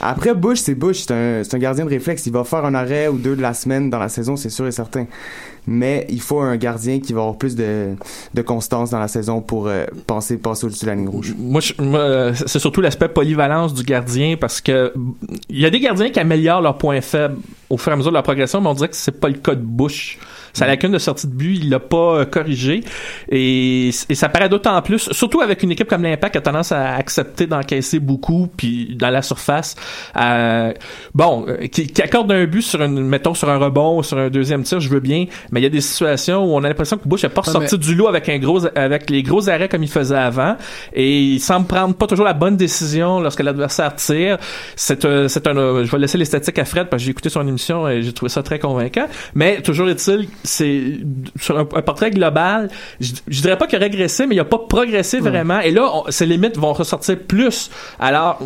[0.00, 2.26] Après, Bush, c'est Bush, c'est un, gardien de réflexe.
[2.26, 4.66] Il va faire un arrêt ou deux de la semaine dans la saison, c'est sûr
[4.66, 5.06] et certain.
[5.66, 7.94] Mais il faut un gardien qui va avoir plus de,
[8.44, 11.34] constance dans la saison pour euh, passer, passer au-dessus de la ligne rouge.
[11.38, 14.92] Moi, euh, c'est surtout l'aspect polyvalence du gardien parce que
[15.48, 17.36] il y a des gardiens qui améliorent leurs points faibles
[17.70, 19.38] au fur et à mesure de leur progression, mais on dirait que c'est pas le
[19.38, 20.18] cas de Bush.
[20.54, 22.82] Sa lacune de sortie de but, il l'a pas euh, corrigé
[23.28, 26.72] et, et ça paraît d'autant plus, surtout avec une équipe comme l'Impact qui a tendance
[26.72, 29.74] à accepter d'encaisser beaucoup puis dans la surface.
[30.16, 30.72] euh,
[31.14, 34.30] bon, euh, qui, qui accorde un but sur une, mettons sur un rebond, sur un
[34.30, 36.96] deuxième tir, je veux bien, mais il y a des situations où on a l'impression
[36.98, 39.48] que Bush n'est pas Ouais, sorti mais- du lot avec un gros, avec les gros
[39.48, 40.56] arrêts comme il faisait avant,
[40.92, 44.38] et il semble prendre pas toujours la bonne décision lorsque l'adversaire tire.
[44.76, 47.10] C'est un, c'est un, euh, je vais laisser les statistiques à Fred parce que j'ai
[47.10, 49.06] écouté son émission et j'ai trouvé ça très convaincant.
[49.34, 50.98] Mais toujours est-il, c'est
[51.40, 52.68] sur un, un portrait global,
[53.00, 55.58] je, je dirais pas qu'il a régressé, mais il a pas progressé vraiment.
[55.60, 57.70] Et là, on- ses limites vont ressortir plus.
[57.98, 58.38] Alors,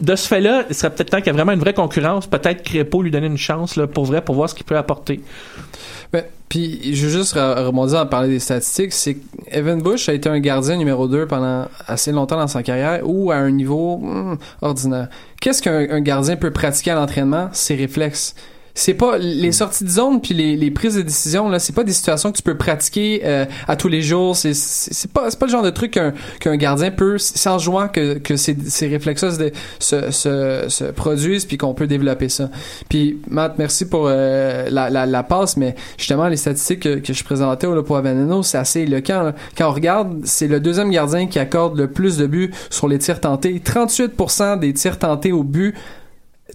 [0.00, 2.26] de ce fait-là, il serait peut-être temps qu'il y ait vraiment une vraie concurrence.
[2.26, 5.20] Peut-être Crépeau lui donner une chance là, pour vrai, pour voir ce qu'il peut apporter.
[6.12, 9.18] Ben, puis je veux juste re- rebondir en parler des statistiques, c'est
[9.50, 13.30] Evan Bush a été un gardien numéro 2 pendant assez longtemps dans sa carrière ou
[13.30, 15.08] à un niveau hmm, ordinaire.
[15.40, 17.50] Qu'est-ce qu'un un gardien peut pratiquer à l'entraînement?
[17.52, 18.34] Ses réflexes.
[18.78, 21.82] C'est pas les sorties de zone puis les, les prises de décision là, c'est pas
[21.82, 24.36] des situations que tu peux pratiquer euh, à tous les jours.
[24.36, 27.16] C'est c'est pas c'est pas le genre de truc qu'un qu'un gardien peut
[27.46, 29.50] en jouant que que ces, ces réflexes se,
[29.80, 32.50] se, se, se produisent puis qu'on peut développer ça.
[32.88, 37.12] Puis Matt, merci pour euh, la, la, la passe, mais justement les statistiques que, que
[37.12, 39.22] je présentais là, pour Aveneno, c'est assez éloquent.
[39.24, 39.34] là.
[39.56, 42.98] Quand on regarde, c'est le deuxième gardien qui accorde le plus de buts sur les
[42.98, 43.60] tirs tentés.
[43.64, 45.74] 38% des tirs tentés au but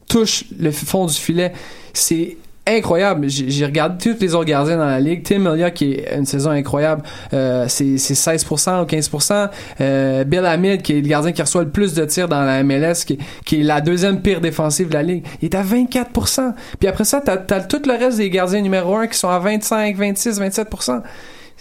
[0.07, 1.53] touchent le fond du filet.
[1.93, 3.27] C'est incroyable.
[3.29, 5.23] J'ai regardé tous les autres gardiens dans la ligue.
[5.23, 9.49] Tim Melia qui est une saison incroyable, euh, c'est c'est 16% ou 15%.
[9.81, 12.63] Euh, Bill Hamid qui est le gardien qui reçoit le plus de tirs dans la
[12.63, 16.53] MLS, qui, qui est la deuxième pire défensive de la ligue, il est à 24%.
[16.79, 19.39] Puis après ça, t'as as tout le reste des gardiens numéro 1 qui sont à
[19.39, 21.01] 25, 26, 27%.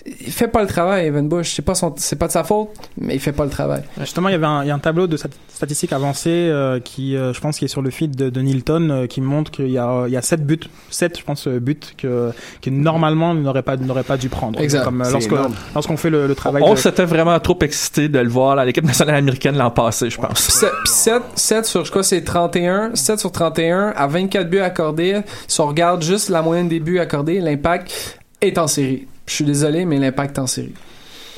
[0.04, 1.52] Il fait pas le travail, Evan Bush.
[1.54, 3.82] C'est pas son, c'est pas de sa faute, mais il fait pas le travail.
[4.00, 6.80] Justement, il y avait un, il y a un tableau de stat- statistiques avancées euh,
[6.80, 9.52] qui, euh, je pense, qui est sur le feed de, de Nilton, euh, qui montre
[9.52, 10.58] qu'il y a, il y a 7 buts,
[10.90, 14.58] 7, je pense, euh, buts que, que normalement il n'aurait pas, n'aurait pas dû prendre.
[14.60, 14.82] Exact.
[14.84, 16.62] Comme, euh, lorsqu'on fait le, le travail.
[16.66, 20.10] On de- s'était vraiment trop excité de le voir à l'équipe nationale américaine l'an passé,
[20.10, 20.48] je pense.
[20.84, 22.90] Puis 7, 7 sur, je crois, c'est 31.
[22.94, 25.20] 7 sur 31 à 24 buts accordés.
[25.46, 29.06] Si on regarde juste la moyenne des buts accordés, l'impact est en série.
[29.32, 30.74] Je suis désolé, mais l'impact en série.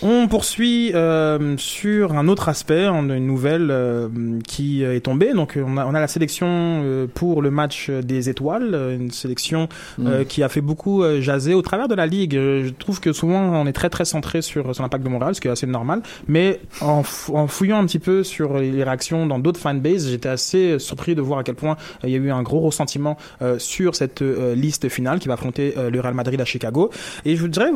[0.07, 4.09] On poursuit euh, sur un autre aspect, une nouvelle euh,
[4.47, 5.33] qui est tombée.
[5.33, 9.67] Donc on a, on a la sélection euh, pour le match des étoiles, une sélection
[10.01, 12.35] euh, qui a fait beaucoup jaser au travers de la ligue.
[12.35, 15.41] Je trouve que souvent on est très très centré sur, sur l'impact de Montréal, ce
[15.41, 16.03] qui est assez normal.
[16.29, 20.29] Mais en, fou- en fouillant un petit peu sur les réactions dans d'autres fanbases, j'étais
[20.29, 23.17] assez surpris de voir à quel point il y a eu un gros ressentiment
[23.57, 26.91] sur cette liste finale qui va affronter le Real Madrid à Chicago.
[27.25, 27.69] Et je voudrais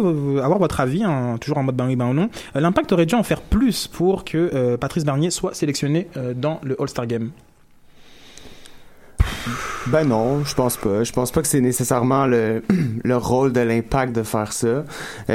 [0.43, 3.23] avoir votre avis, hein, toujours en mode ben oui, ben Euh, L'impact aurait dû en
[3.23, 7.31] faire plus pour que euh, Patrice Bernier soit sélectionné euh, dans le All-Star Game.
[9.87, 11.03] Ben non, je pense pas.
[11.05, 12.63] Je pense pas que c'est nécessairement le,
[13.05, 14.67] le rôle de l'impact de faire ça.
[14.67, 14.85] Euh,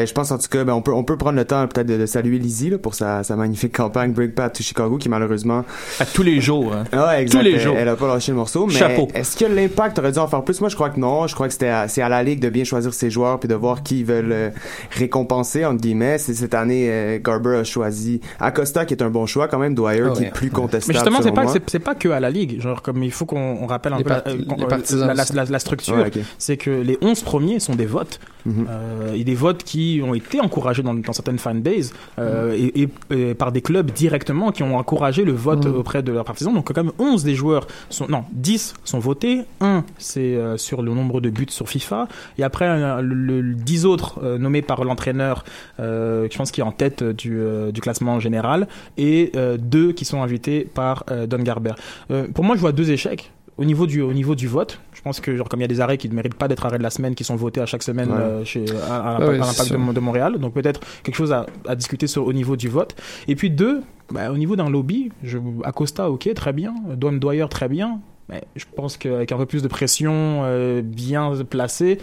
[0.05, 1.97] je pense en tout cas, ben on peut on peut prendre le temps peut-être de,
[1.97, 5.65] de saluer Lizzie là, pour sa, sa magnifique campagne Break Path to Chicago qui malheureusement
[5.99, 6.73] À tous les jours.
[6.73, 6.83] Hein.
[6.91, 7.75] ah, exact, Tous les elle- jours.
[7.77, 8.65] Elle, a pas lâché le morceau.
[8.67, 9.07] Mais Chapeau.
[9.13, 10.59] est-ce que l'impact aurait dû en faire plus?
[10.61, 11.27] Moi, je crois que non.
[11.27, 13.55] Je crois que c'était c'est à la ligue de bien choisir ses joueurs puis de
[13.55, 14.49] voir qui ils veulent euh,
[14.91, 16.17] récompenser entre guillemets.
[16.17, 19.73] C'est cette année euh, Garber a choisi Acosta qui est un bon choix quand même.
[19.75, 20.27] Dwyer Ah qui ouais.
[20.27, 20.93] est plus contestable.
[20.97, 22.61] Mais justement, c'est pas, c'est, pas que à la ligue.
[22.61, 25.07] Genre, comme il faut qu'on on rappelle un Les peu par- la, les qu'on- partisans
[25.07, 25.33] la, la, aussi.
[25.33, 25.95] la- la structure.
[25.95, 26.11] Ouais.
[26.37, 28.19] C'est que les 11 premiers sont des votes.
[28.45, 28.67] Mhm.
[28.69, 32.71] Euh, et des votes qui ont été encouragés dans, dans certaines fanbases euh, Mhm.
[32.75, 32.81] et,
[33.13, 35.75] et- et par des clubs directement qui ont encouragé le vote Mhm.
[35.75, 36.53] auprès de leurs partisans.
[36.53, 39.43] Donc, quand même, 11 des joueurs sont, non, 10 sont votés.
[39.61, 42.09] Un, c'est euh, sur le nombre de buts sur FIFA.
[42.37, 45.45] Et après, euh, le, le- le 10 autres euh, nommés par l'entraîneur,
[45.79, 48.67] euh, je pense qui est en tête du, euh, du classement général.
[48.97, 51.73] Et euh, deux qui sont invités par euh, Don Garber.
[52.11, 53.31] Euh, pour moi, je vois deux échecs.
[53.57, 55.67] Au niveau du au niveau du vote, je pense que genre comme il y a
[55.67, 57.65] des arrêts qui ne méritent pas d'être arrêts de la semaine, qui sont votés à
[57.67, 58.17] chaque semaine Ouais.
[58.17, 61.75] euh, chez à, à, à oui, l'impact de, Montréal, donc peut-être quelque chose à, à
[61.75, 62.95] discuter sur au niveau du vote.
[63.27, 63.81] Et puis deux,
[64.11, 67.99] bah, au niveau d'un lobby, je, Acosta, ok, très bien, Dwayne Dwyer, très bien.
[68.29, 71.99] Mais je pense qu'avec un peu plus de pression euh, bien placée,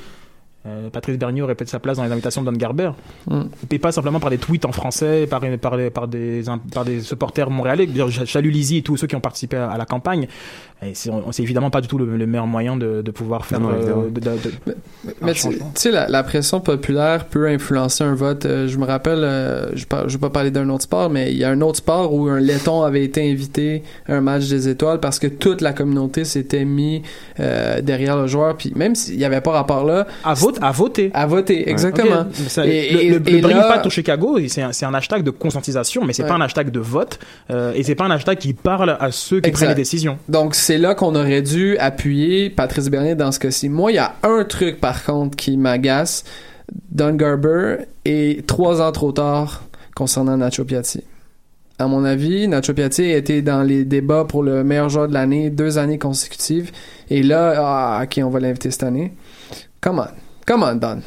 [0.66, 2.90] euh, Patrice Bernier aurait peut-être sa place dans les invitations de Don Garber.
[3.30, 3.42] Mm.
[3.70, 6.42] Et pas simplement par des tweets en français, par, par, des- par, des,
[6.72, 7.88] par des supporters montréalais.
[8.26, 10.28] Salue Lizzie et tous ceux qui ont participé à, à la campagne.
[10.82, 13.61] Et c'est c'est évidemment pas du tout le, le meilleur moyen de, de pouvoir faire.
[13.61, 14.36] Non, non, euh, évidemment.
[14.36, 14.76] de- de- de-
[15.20, 18.46] Mais tu sais, la, la pression populaire peut influencer un vote.
[18.46, 21.36] Euh, je me rappelle, euh, je ne vais pas parler d'un autre sport, mais il
[21.38, 24.68] y a un autre sport où un laiton avait été invité à un match des
[24.68, 27.02] étoiles parce que toute la communauté s'était mis
[27.40, 28.56] euh, derrière le joueur.
[28.56, 31.11] Puis même s'il n'y avait pas rapport là, à, vote, à voter.
[31.14, 32.26] à voter, exactement.
[32.48, 34.94] Ça- Et- le, et- le, et le Bring là- Pat au Chicago, c'est un, un
[34.94, 36.28] hashtag de conscientisation, mais c'est Ouais.
[36.28, 37.18] pas un hashtag de vote,
[37.51, 39.64] euh, et c'est pas un hashtag qui parle à ceux qui Exact.
[39.66, 40.18] prennent les décisions.
[40.28, 43.68] Donc c'est là qu'on aurait dû appuyer Patrice Bernier dans ce cas-ci.
[43.68, 46.24] Moi, il y a un truc par contre qui m'agace.
[46.90, 49.62] Don Garber et trois ans trop tard
[49.96, 51.03] concernant Nacho Piatti.
[51.80, 55.14] À mon avis, Nacho Piatti a été dans les débats pour le meilleur joueur de
[55.14, 56.70] l'année deux années consécutives.
[57.09, 59.14] Et là, ah, ok, on va l'inviter cette année.
[59.80, 60.05] Come on.
[60.51, 60.98] 干嘛的？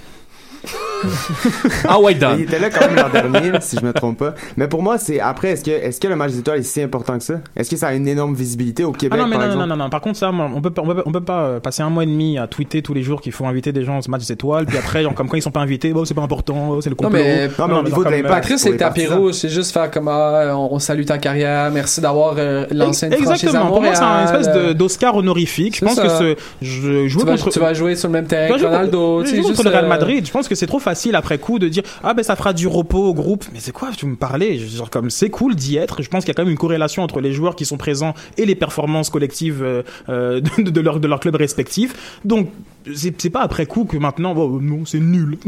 [1.88, 2.38] Ah ouais, Dan.
[2.40, 4.34] Il était là quand même l'an dernier, si je me trompe pas.
[4.58, 6.82] Mais pour moi, c'est après, est-ce que, est-ce que le match des étoiles est si
[6.82, 7.36] important que ça?
[7.56, 9.54] Est-ce que ça a une énorme visibilité au Québec, Ah non, mais par non, non,
[9.54, 9.70] exemple?
[9.70, 9.90] non, non, non.
[9.90, 12.08] Par contre, ça, on peut, on peut, on peut pas euh, passer un mois et
[12.08, 14.66] demi à tweeter tous les jours qu'il faut inviter des gens au match des étoiles,
[14.66, 16.90] puis après, genre, comme quand ils sont pas invités, bon, c'est pas important, oh, c'est
[16.90, 17.24] le Non, complot.
[17.24, 20.08] mais, Non, mais au niveau de comme, euh, l'impact, c'est apéro, c'est juste faire comme
[20.08, 23.68] ah, on, on salue ta carrière, merci d'avoir euh, lancé une Exactement.
[23.68, 25.78] Pour moi, c'est un espèce de- d'Oscar honorifique.
[25.80, 26.04] Je pense ça.
[26.04, 28.64] que ce, je jouer tu, vas, contre, tu vas jouer sur le même terrain que
[28.64, 29.24] Ronaldo.
[29.44, 30.26] contre le Real euh, Madrid.
[30.26, 32.68] Je pense que c'est trop facile après coup de dire ah ben ça fera du
[32.68, 33.46] repos au groupe.
[33.54, 33.90] Mais c'est quoi?
[33.96, 36.02] Tu me parlais genre comme c'est cool d'y être.
[36.02, 38.14] Je pense qu'il y a quand même une corrélation entre les joueurs qui sont présents
[38.38, 42.20] et les performances collectives euh, euh, de, leur de leur club respectif.
[42.26, 42.50] Donc
[42.94, 45.38] c'est pas après coup que maintenant bon, non c'est nul.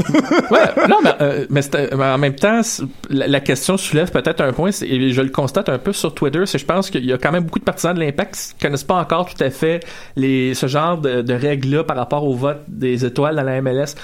[0.52, 2.62] Ouais, non, mais, euh, en même temps,
[3.10, 6.58] la, question soulève peut-être un point, et je le constate un peu sur Twitter, c'est
[6.58, 8.96] je pense qu'il y a quand même beaucoup de partisans de l'Impact qui connaissent pas
[8.96, 9.84] encore tout à fait
[10.16, 13.96] les, ce genre de, de règles-là par rapport au vote des étoiles dans la MLS.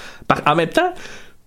[0.46, 0.92] En même temps,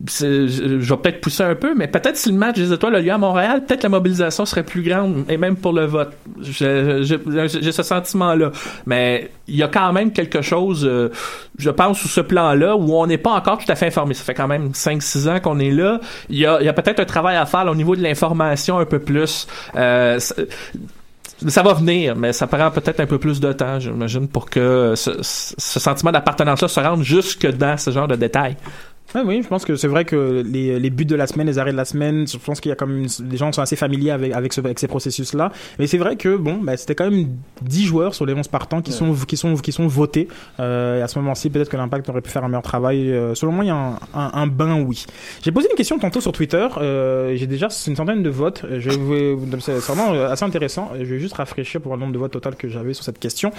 [0.03, 3.11] je, vais peut-être pousser un peu, mais peut-être si le match des étoiles a lieu
[3.11, 6.11] à Montréal, peut-être la mobilisation serait plus grande, et même pour le vote.
[6.41, 8.51] J'ai ce sentiment-là.
[8.85, 11.09] Mais il y a quand même quelque chose, euh,
[11.57, 14.13] je pense, sous ce plan-là, où on n'est pas encore tout à fait informé.
[14.13, 16.01] Ça fait quand même 5-6 ans qu'on est là.
[16.29, 18.99] Il y a, a peut-être un travail à faire au niveau de l'information un peu
[18.99, 19.47] plus.
[19.77, 20.19] Euh,
[21.47, 24.93] ça va venir, mais ça prend peut-être un peu plus de temps, j'imagine, pour que
[24.95, 28.57] ce, ce sentiment d'appartenance-là se rende jusque dans ce genre de détails.
[29.13, 31.57] Ouais, oui, je pense que c'est vrai que les, les buts de la semaine, les
[31.59, 33.61] arrêts de la semaine, je pense qu'il y a quand même une- les gens sont
[33.61, 35.51] assez familiers avec avec, ce, avec ces processus-là.
[35.79, 37.27] Mais c'est vrai que bon, bah, c'était quand même
[37.61, 40.27] 10 joueurs sur les 11 partants qui sont qui sont qui sont votés.
[40.59, 43.09] Euh, et à ce moment-ci, peut-être que l'impact aurait pu faire un meilleur travail.
[43.11, 45.05] Euh, selon moi, il y a un, un, un bain oui.
[45.43, 46.67] J'ai posé une question tantôt sur Twitter.
[46.77, 48.65] Euh, J'ai déjà une centaine de votes.
[48.79, 50.89] Je vais, c'est vraiment euh, assez intéressant.
[50.99, 53.51] Je vais juste rafraîchir pour le nombre de votes total que j'avais sur cette question.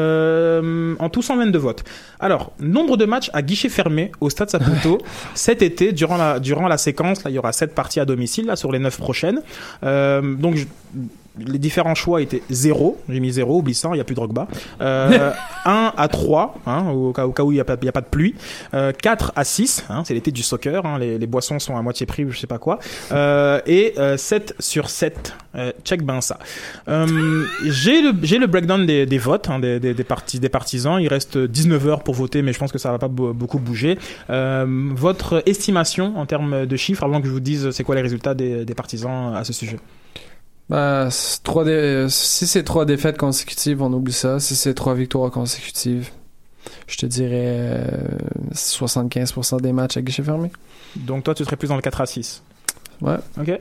[0.00, 1.84] Euh, en tout 122 votes.
[2.18, 4.85] Alors, nombre de matchs à guichet fermé au Stade Saputo
[5.34, 7.24] cet été durant la séquence.
[7.24, 9.42] Là, il y aura 7 parties à domicile sur les 9 prochaines.
[9.84, 10.64] Euh, donc je-
[11.38, 14.20] les différents choix étaient 0, j'ai mis 0, oublie ça, il n'y a plus de
[14.20, 14.46] Drogba.
[14.80, 15.32] Euh,
[15.64, 18.34] 1 à 3, hein, au, cas, où il n'y a, pas- de pluie.
[18.74, 22.06] Euh, 4 à 6, hein, c'est l'été du soccer, hein, les, boissons sont à moitié
[22.06, 22.78] prix, je sais pas quoi.
[23.12, 26.38] Euh, et euh, 7 sur 7, euh, check ben ça.
[26.88, 31.00] Euh, j'ai le, breakdown des, votes, des, des, des, partis, des partisans.
[31.00, 33.58] Il reste 19 heures pour voter, mais je pense que ça va pas be- beaucoup
[33.58, 33.98] bouger.
[34.30, 34.64] Euh,
[34.94, 38.34] votre estimation en termes de chiffres, avant que je vous dise c'est quoi les résultats
[38.34, 39.78] des partisans à ce sujet?
[40.68, 44.40] Ben, c'est trois dé- euh, si c'est trois défaites consécutives, on oublie ça.
[44.40, 46.10] Si c'est trois victoires consécutives,
[46.88, 47.88] je te dirais euh,
[48.52, 50.50] 75% des matchs à guichet fermé.
[50.96, 52.42] Donc toi, tu serais plus dans le 4 à 6.
[53.00, 53.16] Ouais.
[53.40, 53.60] Ok.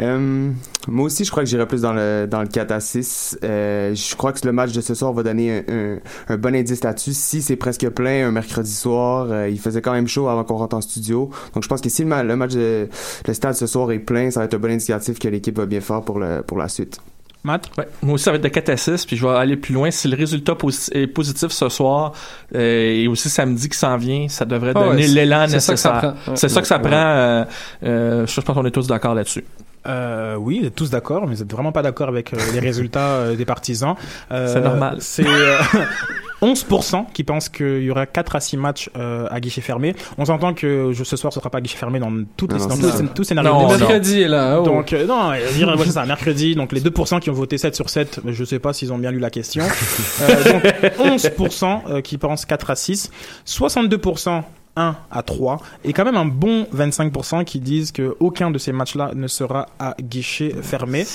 [0.00, 0.50] Euh,
[0.88, 3.38] moi aussi, je crois que j'irai plus dans le, dans le 4 à 6.
[3.44, 6.54] Euh, je crois que le match de ce soir va donner un, un, un bon
[6.54, 7.12] indice là-dessus.
[7.12, 10.56] Si c'est presque plein un mercredi soir, euh, il faisait quand même chaud avant qu'on
[10.56, 11.30] rentre en studio.
[11.54, 12.88] Donc je pense que si le, ma- le match de
[13.26, 15.66] le stade ce soir est plein, ça va être un bon indicatif que l'équipe va
[15.66, 16.98] bien faire pour, le, pour la suite.
[17.44, 17.70] Matt?
[17.76, 19.74] Ouais, moi aussi, ça va être de 4 à 6, puis je vais aller plus
[19.74, 19.90] loin.
[19.90, 22.12] Si le résultat posi- est positif ce soir
[22.54, 25.78] euh, et aussi samedi qui s'en vient, ça devrait Ah donner l'élan c'est ça que
[25.78, 26.14] ça nécessaire.
[26.14, 26.30] prend.
[26.32, 26.36] Ouais.
[26.38, 26.82] C'est ça que ça Ouais.
[26.82, 26.96] prend.
[26.96, 27.44] euh,
[27.84, 29.44] euh, je pense qu'on est tous d'accord là-dessus.
[29.86, 32.60] Euh, oui, vous êtes tous d'accord, mais vous êtes vraiment pas d'accord avec euh, les
[32.68, 33.94] résultats euh, des partisans.
[34.32, 34.96] Euh, C'est normal.
[35.00, 35.56] C'est euh,
[36.42, 39.94] 11% qui pensent qu'il y aura 4 à 6 matchs euh, à guichet fermé.
[40.18, 42.74] On s'entend que ce soir, ce sera pas guichet fermé dans, toutes les, Non, dans
[42.76, 43.52] c'est tous, tous les scénarios.
[43.52, 43.68] Non.
[43.68, 44.60] Mercredi est là.
[44.60, 44.64] oh.
[44.64, 46.54] Donc, euh, non, euh, dire, ouais, c'est ça, mercredi.
[46.54, 49.10] Donc, les 2% qui ont voté 7 sur 7, je sais pas s'ils ont bien
[49.10, 49.64] lu la question.
[50.22, 50.62] Euh, donc,
[50.98, 53.10] 11% euh, qui pensent 4 à 6.
[53.46, 54.42] 62%
[54.76, 55.60] 1 à 3.
[55.84, 59.66] Et quand même un bon 25% qui disent que aucun de ces matchs-là ne sera
[59.78, 61.06] à guichet fermé.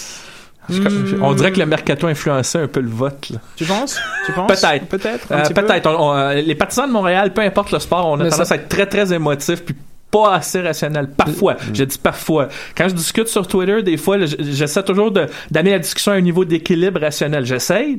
[0.69, 3.31] Hmm, On dirait que le mercato influençait un peu le vote.
[3.31, 3.39] là.
[3.55, 3.99] Tu penses?
[4.27, 4.47] Tu penses?
[4.61, 4.85] Peut-être.
[4.85, 5.27] Peut-être.
[5.31, 5.65] Euh, petit peu?
[5.65, 5.87] Peut-être.
[5.89, 8.47] On- on- euh, les partisans de Montréal, peu importe le sport, on a Mais tendance
[8.49, 9.75] ça- à être très très émotif puis
[10.11, 11.07] pas assez rationnel.
[11.09, 12.47] Parfois, je dis parfois.
[12.75, 16.21] Quand je discute sur Twitter, des fois, j'essaie toujours de d'amener la discussion à un
[16.21, 17.45] niveau d'équilibre rationnel.
[17.45, 17.97] J'essaie,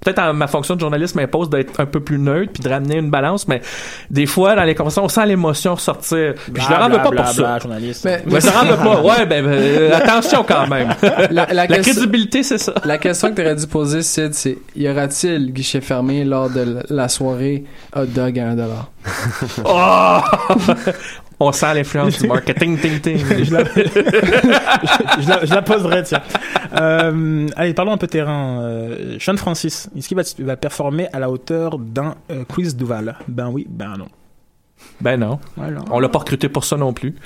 [0.00, 2.96] peut-être en ma fonction de journaliste m'impose d'être un peu plus neutre puis de ramener
[2.96, 3.60] une balance, mais
[4.10, 6.34] des fois, dans les conversations, on sent l'émotion ressortir.
[6.52, 7.58] Puis je le rends pas pour bla, ça.
[7.60, 8.04] journaliste.
[8.04, 9.00] Mais- Mais je le rends pas.
[9.02, 10.88] Ouais, ben, euh, attention quand même.
[11.30, 12.74] la, la La question- crédibilité, c'est ça.
[12.84, 16.78] La question que tu aurais dû poser, Sid, c'est y aura-t-il guichet fermé lors de
[16.90, 18.66] la soirée hot dog à 1$?
[19.64, 20.20] Oh!
[21.44, 23.18] On sent l'influence du marketing, ting, ting.
[23.44, 26.22] je, la, je, la, je la poserai, tiens.
[26.80, 28.62] Euh, allez, parlons un peu terrain.
[28.62, 33.16] Euh, Sean Francis, est-ce qu'il va, va performer à la hauteur d'un euh, Chris Duval?
[33.26, 34.06] Ben oui, ben non.
[35.00, 35.40] Ben non.
[35.56, 35.80] Voilà.
[35.90, 37.16] On l'a pas recruté pour ça non plus.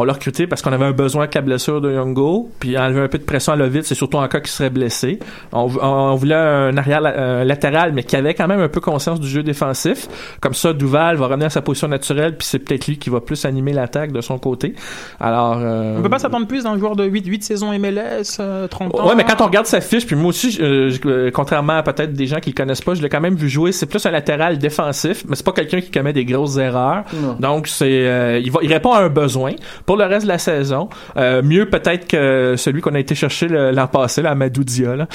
[0.00, 3.00] On l'a recruté parce qu'on avait un besoin avec la blessure de Youngo, puis enlever
[3.02, 5.18] un peu de pression à Lovitz, c'est surtout en cas qu'il serait blessé.
[5.52, 9.20] On, on voulait un arrière un latéral, mais qui avait quand même un peu conscience
[9.20, 10.08] du jeu défensif.
[10.40, 13.20] Comme ça, Duval va revenir à sa position naturelle, puis c'est peut-être lui qui va
[13.20, 14.74] plus animer l'attaque de son côté.
[15.20, 18.66] Alors, euh, On peut pas s'attendre plus d'un joueur de 8, 8 saisons MLS, euh,
[18.68, 19.08] 30 ans.
[19.08, 21.82] Ouais, mais quand on regarde sa fiche, puis moi aussi, euh, je- euh, contrairement à
[21.82, 23.72] peut-être des gens qui le connaissent pas, je l'ai quand même vu jouer.
[23.72, 27.04] C'est plus un latéral défensif, mais c'est pas quelqu'un qui commet des grosses erreurs.
[27.14, 27.36] Non.
[27.40, 29.52] Donc c'est, euh, il, va, il répond à un besoin
[29.90, 30.88] pour le reste de la saison.
[31.16, 35.08] Euh, mieux peut-être que celui qu'on a été chercher l'an passé, là, Amadou Dia, là.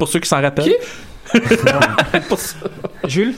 [0.00, 0.74] pour ceux qui s'en rappellent.
[2.36, 2.56] Ça.
[3.06, 3.34] Jules?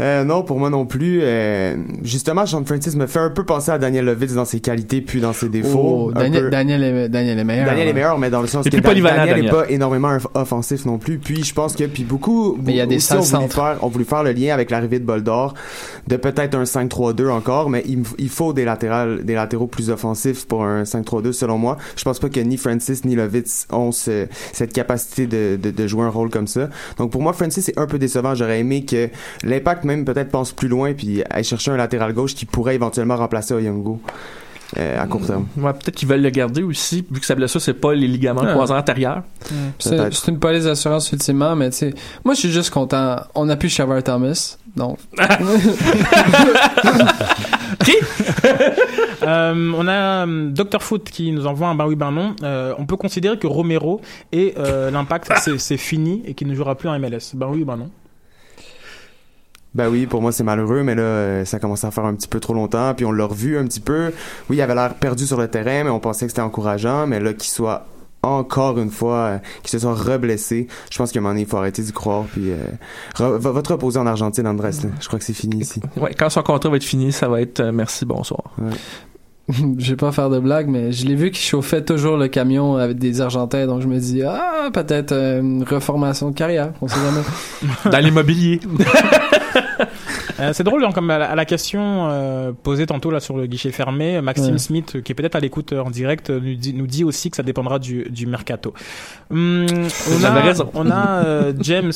[0.00, 1.20] Euh, non, pour moi non plus.
[1.22, 5.00] Euh, justement, Sean Francis me fait un peu penser à Daniel Lovitz dans ses qualités
[5.00, 6.08] puis dans ses défauts.
[6.08, 7.66] Oh, Daniel, peu- Daniel, est, Daniel est meilleur.
[7.66, 7.94] Daniel est ouais.
[7.94, 9.50] meilleur, mais dans le sens Il est que Daniel n'est Daniel.
[9.50, 11.18] pas énormément off- offensif non plus.
[11.18, 13.78] Puis je pense que puis beaucoup, Mais il y a des aussi ont voulu faire,
[13.84, 15.54] ont voulu faire le lien avec l'arrivée de Boldor,
[16.08, 20.46] de peut-être un 5-3-2 encore, mais il, il faut des latérales, des latéraux plus offensifs
[20.46, 21.76] pour un 5-3-2 selon moi.
[21.96, 25.86] Je pense pas que ni Francis ni Lovitz ont ce- cette capacité de, de, de
[25.86, 26.68] jouer un rôle comme ça.
[26.98, 28.34] Donc pour moi, Francis est un peu décevant.
[28.34, 29.08] J'aurais aimé que
[29.42, 33.16] l'impact même peut-être pense plus loin puis aille chercher un latéral gauche qui pourrait éventuellement
[33.16, 34.00] remplacer Oyongo.
[34.78, 35.46] euh, à court terme.
[35.58, 38.42] Ouais, peut-être qu'ils veulent le garder aussi, vu que sa blessure, c'est pas les ligaments
[38.44, 38.50] Ah.
[38.52, 39.22] croisés antérieurs.
[39.78, 40.12] C'est Peut-être.
[40.16, 43.16] c'est une police d'assurance ultimement, mais tu sais, moi je suis juste content.
[43.36, 44.98] On a pu Shavar Thomas, donc.
[49.22, 52.34] Euh, on a euh, Dr Foot qui nous envoie un ben oui ben non.
[52.42, 54.00] Euh, on peut considérer que Romero
[54.32, 57.34] et euh, l'impact c'est- c'est fini et qu'il ne jouera plus en MLS.
[57.34, 57.90] Ben oui ben non.
[59.76, 62.28] Ben oui, pour moi c'est malheureux, mais là euh, ça commence à faire un petit
[62.28, 64.10] peu trop longtemps, puis on l'a revu un petit peu.
[64.48, 67.20] Oui, il avait l'air perdu sur le terrain, mais on pensait que c'était encourageant, mais
[67.20, 67.86] là qu'il soit
[68.22, 71.46] encore une fois, euh, qu'il se soit reblessé, je pense qu'à un moment donné, il
[71.46, 72.56] faut arrêter d'y croire, puis euh,
[73.16, 74.70] re- va, va te reposer en Argentine, Andrés.
[74.82, 74.88] là.
[75.00, 75.80] Je crois que c'est fini ici.
[75.96, 78.42] Ouais, quand son contrat va être fini, ça va être euh, merci, bonsoir.
[79.48, 82.76] je vais pas faire de blague, mais je l'ai vu qu'il chauffait toujours le camion
[82.76, 86.88] avec des Argentins, donc je me dis, ah, peut-être euh, une reformation de carrière, on
[86.88, 87.22] sait jamais.
[87.96, 88.58] Dans l'immobilier.
[90.38, 93.36] Euh, c'est drôle, hein, comme à la, à la question euh, posée tantôt là sur
[93.36, 94.58] le guichet fermé, Maxime Ouais.
[94.58, 97.36] Smith, euh, qui est peut-être à l'écoute en direct, nous dit, nous dit aussi que
[97.36, 98.74] ça dépendra du, du mercato.
[99.30, 99.66] Hum,
[100.10, 100.70] on a, avez raison.
[100.74, 101.92] on a euh, James,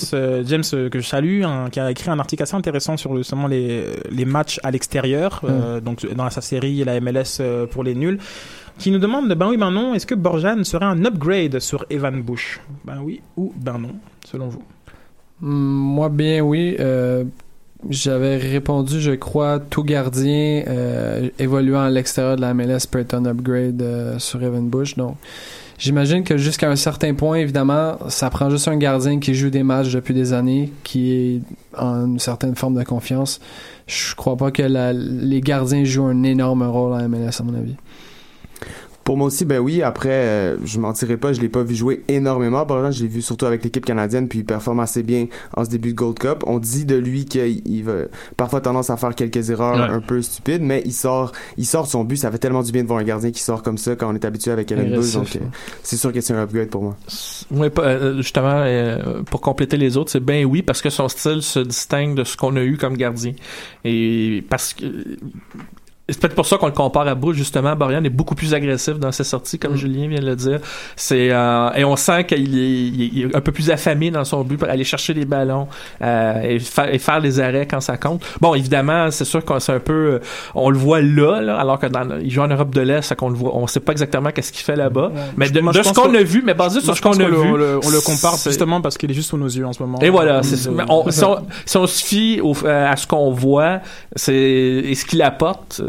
[0.47, 3.85] James que je salue, hein, qui a écrit un article assez intéressant sur justement les,
[4.11, 5.43] les matchs à l'extérieur,
[5.83, 8.19] donc dans sa série la MLS pour les nuls,
[8.79, 12.23] qui nous demande, ben oui, ben non, est-ce que Borjan serait un upgrade sur Evan
[12.23, 12.61] Bush?
[12.85, 13.93] Ben oui ou ben non,
[14.25, 14.63] selon vous?
[15.41, 16.77] Hmm, Moi, bien oui.
[16.81, 17.25] Euh,
[17.89, 23.15] J'avais répondu, je crois, tout gardien euh, évoluant à l'extérieur de la MLS peut être
[23.15, 24.97] un upgrade euh, sur Evan Bush.
[24.97, 25.17] Donc,
[25.79, 29.63] j'imagine que jusqu'à un certain point, évidemment, ça prend juste un gardien qui joue des
[29.63, 31.41] matchs depuis des années, qui est
[31.79, 33.41] en une certaine forme de confiance.
[33.87, 37.55] Je crois pas que la- les gardiens jouent un énorme rôle en MLS, à mon
[37.55, 37.77] avis.
[39.11, 39.83] Pour moi aussi, ben oui.
[39.83, 42.65] Après, euh, je mentirais pas, je l'ai pas vu jouer énormément.
[42.65, 45.65] Par exemple, je l'ai vu surtout avec l'équipe canadienne, puis il performe assez bien en
[45.65, 46.45] ce début de Gold Cup.
[46.47, 48.03] On dit de lui qu'il il va
[48.37, 49.97] parfois tendance à faire quelques erreurs Ouais.
[49.97, 52.19] un peu stupides, mais il sort, il sort de son but.
[52.19, 54.15] Ça fait tellement du bien de voir un gardien qui sort comme ça quand on
[54.15, 55.15] est habitué avec Evan Bush.
[55.15, 55.41] Donc, euh,
[55.83, 56.97] c'est sûr que c'est un upgrade pour moi.
[57.51, 61.43] Oui, euh, justement, euh, pour compléter les autres, c'est bien oui, parce que son style
[61.43, 63.33] se distingue de ce qu'on a eu comme gardien.
[63.85, 64.85] Et parce que.
[66.11, 67.75] C'est peut-être pour ça qu'on le compare à Bush, justement.
[67.77, 70.59] Borian est beaucoup plus agressif dans ses sorties, comme Julien vient de le dire.
[70.97, 74.43] C'est euh, Et on sent qu'il est, il est- un peu plus affamé dans son
[74.43, 75.69] but pour aller chercher les ballons
[76.03, 78.23] euh, et, fa- et faire les arrêts quand ça compte.
[78.41, 79.93] Bon, évidemment, c'est sûr qu'on c'est un peu...
[79.93, 80.19] euh,
[80.55, 83.15] On le voit là, là alors que dans, il joue en Europe de l'Est, ça
[83.15, 83.55] qu'on le voit.
[83.57, 85.13] On sait pas exactement qu'est-ce qu'il fait là-bas.
[85.37, 87.37] Mais de, Moi, de ce qu'on a vu, mais basé sur ce qu'on a le-
[87.37, 87.49] vu...
[87.53, 89.73] on le, on le compare c'est- justement parce qu'il est juste sous nos yeux en
[89.73, 89.99] ce moment.
[90.01, 90.71] et voilà, c'est ça.
[90.89, 91.37] On- si, on,
[91.67, 93.81] si on se fie au- euh, à ce qu'on voit,
[94.17, 95.83] c'est et ce qu'il apporte,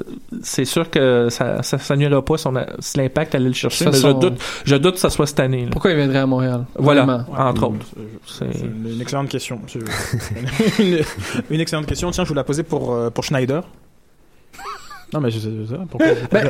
[0.44, 3.86] c'est sûr que ça, ça, ça nuira pas son, si l'impact allait le chercher.
[3.86, 5.66] Mais je doute, je doute que ça soit cette année.
[5.66, 5.70] là.
[5.72, 6.66] Pourquoi il viendrait à Montréal?
[6.76, 7.86] Voilà, entre autres.
[8.26, 9.60] c'est- une, excellente question.
[10.80, 11.00] Une,
[11.50, 12.12] une excellente question.
[12.12, 13.64] Tiens, je vous la posais pour, euh, pour Schneider.
[15.14, 16.08] Non, mais je sais, je sais pourquoi.
[16.32, 16.50] Ben,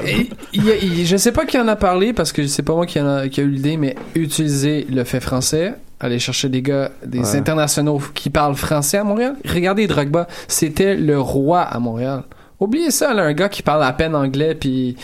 [0.54, 3.00] il- il- je sais pas qui en a parlé parce que c'est pas moi qui,
[3.02, 6.92] en a, qui a eu l'idée, mais utiliser le fait français, aller chercher des gars,
[7.04, 7.36] des Ouais.
[7.38, 9.36] internationaux qui parlent français à Montréal.
[9.52, 12.24] Regardez Drogba, c'était le roi à Montréal.
[12.62, 14.96] Oubliez ça, là, un gars qui parle à peine anglais, puis.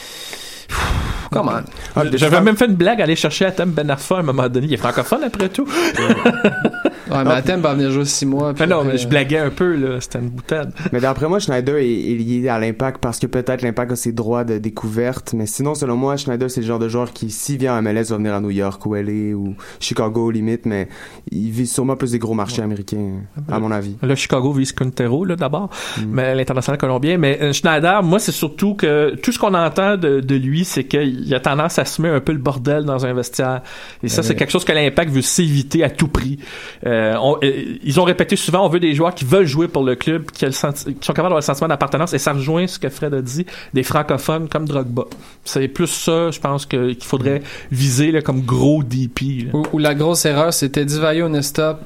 [1.32, 1.64] Come on.
[1.96, 4.68] Ah, J'avais même fait une blague, aller chercher Atem Ben Arfa à un moment donné.
[4.68, 5.68] Il est francophone après tout.
[7.12, 8.54] Ouais, mais Athènes va venir jouer six mois.
[8.54, 10.00] puis Mais non, après, mais je blaguais un peu, là.
[10.02, 10.74] C'était une boutade.
[10.92, 14.12] Mais d'après moi, Schneider est, est lié à l'impact parce que peut-être l'impact a ses
[14.12, 15.34] droits de découverte.
[15.34, 18.06] Mais sinon, selon moi, Schneider, c'est le genre de joueur qui, s'il vient à MLS,
[18.10, 20.66] va venir à New York ou LA ou Chicago, limite.
[20.66, 20.88] Mais
[21.32, 23.96] il vise sûrement plus des gros marchés américains, à mon avis.
[24.02, 25.70] Là, Chicago vise Quintero, là, d'abord,
[26.08, 27.18] mais l'international colombien.
[27.18, 30.84] Mais euh, Schneider, moi, c'est surtout que tout ce qu'on entend de, de lui, c'est
[30.86, 33.62] qu'il a tendance à semer un peu le bordel dans un vestiaire.
[34.04, 34.28] Et ça, Ouais.
[34.28, 36.40] c'est quelque chose que l'Impact veut s'éviter à tout prix.
[36.86, 39.84] Euh, on- euh, ils ont répété souvent, on veut des joueurs qui veulent jouer pour
[39.84, 40.72] le club, qui, sont
[41.02, 42.14] capables d'avoir le sentiment d'appartenance.
[42.14, 45.04] Et ça rejoint ce que Fred a dit, des francophones comme Drogba.
[45.44, 47.42] C'est plus ça, je pense, qu'il faudrait
[47.72, 49.50] viser là, comme gros DP.
[49.74, 51.80] où la grosse erreur, c'était Divayo Nesta.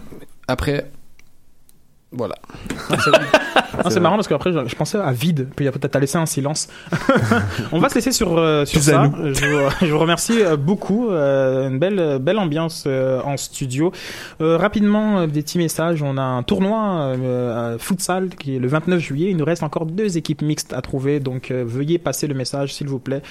[0.48, 0.90] Après,
[2.14, 2.36] voilà.
[3.84, 6.68] Ah, c'est marrant parce qu'après je, je pensais à vide, puis t'as laissé un silence.
[7.72, 9.10] On va se laisser sur euh, sur ça.
[9.24, 11.10] Je vous, je vous remercie euh, beaucoup.
[11.10, 13.92] euh, une belle belle ambiance euh, en studio.
[14.40, 16.04] Rapidement des petits messages.
[16.04, 19.30] On a un tournoi à futsal qui est le 29 juillet.
[19.32, 22.88] Il nous reste encore deux équipes mixtes à trouver, donc veuillez passer le message s'il
[22.88, 23.22] vous plaît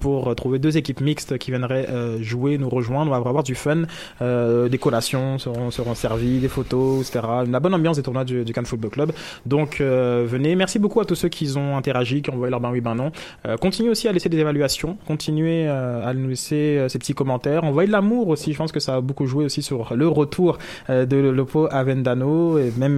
[0.00, 1.88] pour trouver deux équipes mixtes qui viendraient
[2.20, 3.12] jouer, nous rejoindre.
[3.12, 3.82] On va avoir du fun.
[4.20, 7.24] Des collations seront, seront servies, des photos, etc.
[7.46, 9.10] Une bonne ambiance des tournois du, du Cannes Football Club.
[9.46, 10.54] Donc euh, venez.
[10.56, 12.94] Merci beaucoup à tous ceux qui ont interagi, qui ont envoyé leur ben oui, ben
[12.94, 13.10] non.
[13.46, 14.96] Euh, continuez aussi à laisser des évaluations.
[15.06, 17.64] Continuez euh, à nous laisser ces petits commentaires.
[17.64, 18.52] Envoyez de l'amour aussi.
[18.52, 22.72] Je pense que ça a beaucoup joué aussi sur le retour de Lopo Avendano et
[22.78, 22.96] même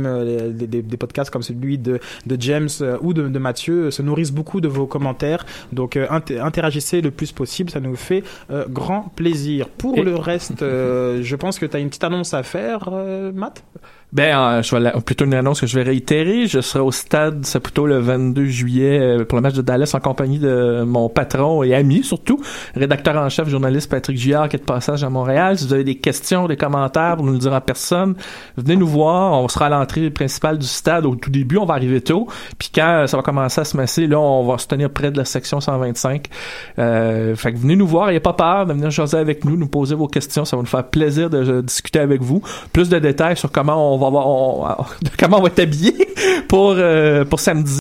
[0.54, 2.68] des, des- des podcasts comme celui de, de James
[3.02, 5.44] ou de, de Mathieu se nourrissent beaucoup de vos commentaires.
[5.72, 7.70] Donc inter- interagissez le plus possible.
[7.70, 9.68] Ça nous fait euh, grand plaisir.
[9.68, 12.88] Pour Et- le reste, euh, je pense que tu as une petite annonce à faire,
[12.92, 13.62] euh, Matt?
[14.12, 16.48] Ben, euh, je vais la- plutôt une annonce que je vais réitérer.
[16.48, 20.00] Je serai au stade Saputo le 22 juillet euh, pour le match de Dallas en
[20.00, 22.40] compagnie de mon patron et ami surtout,
[22.74, 25.56] rédacteur en chef, journaliste Patrick Giard qui est de passage à Montréal.
[25.58, 28.16] Si vous avez des questions, des commentaires pour nous le dire en personne,
[28.56, 29.32] venez nous voir.
[29.40, 31.58] On sera à l'entrée principale du stade au tout début.
[31.58, 32.26] On va arriver tôt.
[32.58, 35.18] Puis quand ça va commencer à se masser, là, on va se tenir près de
[35.18, 36.26] la section 125.
[36.80, 38.08] Euh, fait que venez nous voir.
[38.08, 40.44] N'ayez pas peur de venir jaser avec nous, nous poser vos questions.
[40.44, 42.42] Ça va nous faire plaisir de, de discuter avec vous.
[42.72, 44.84] Plus de détails sur comment on va avoir, on-
[45.18, 46.08] comment on va être habillé
[46.48, 47.68] pour, euh, pour samedi.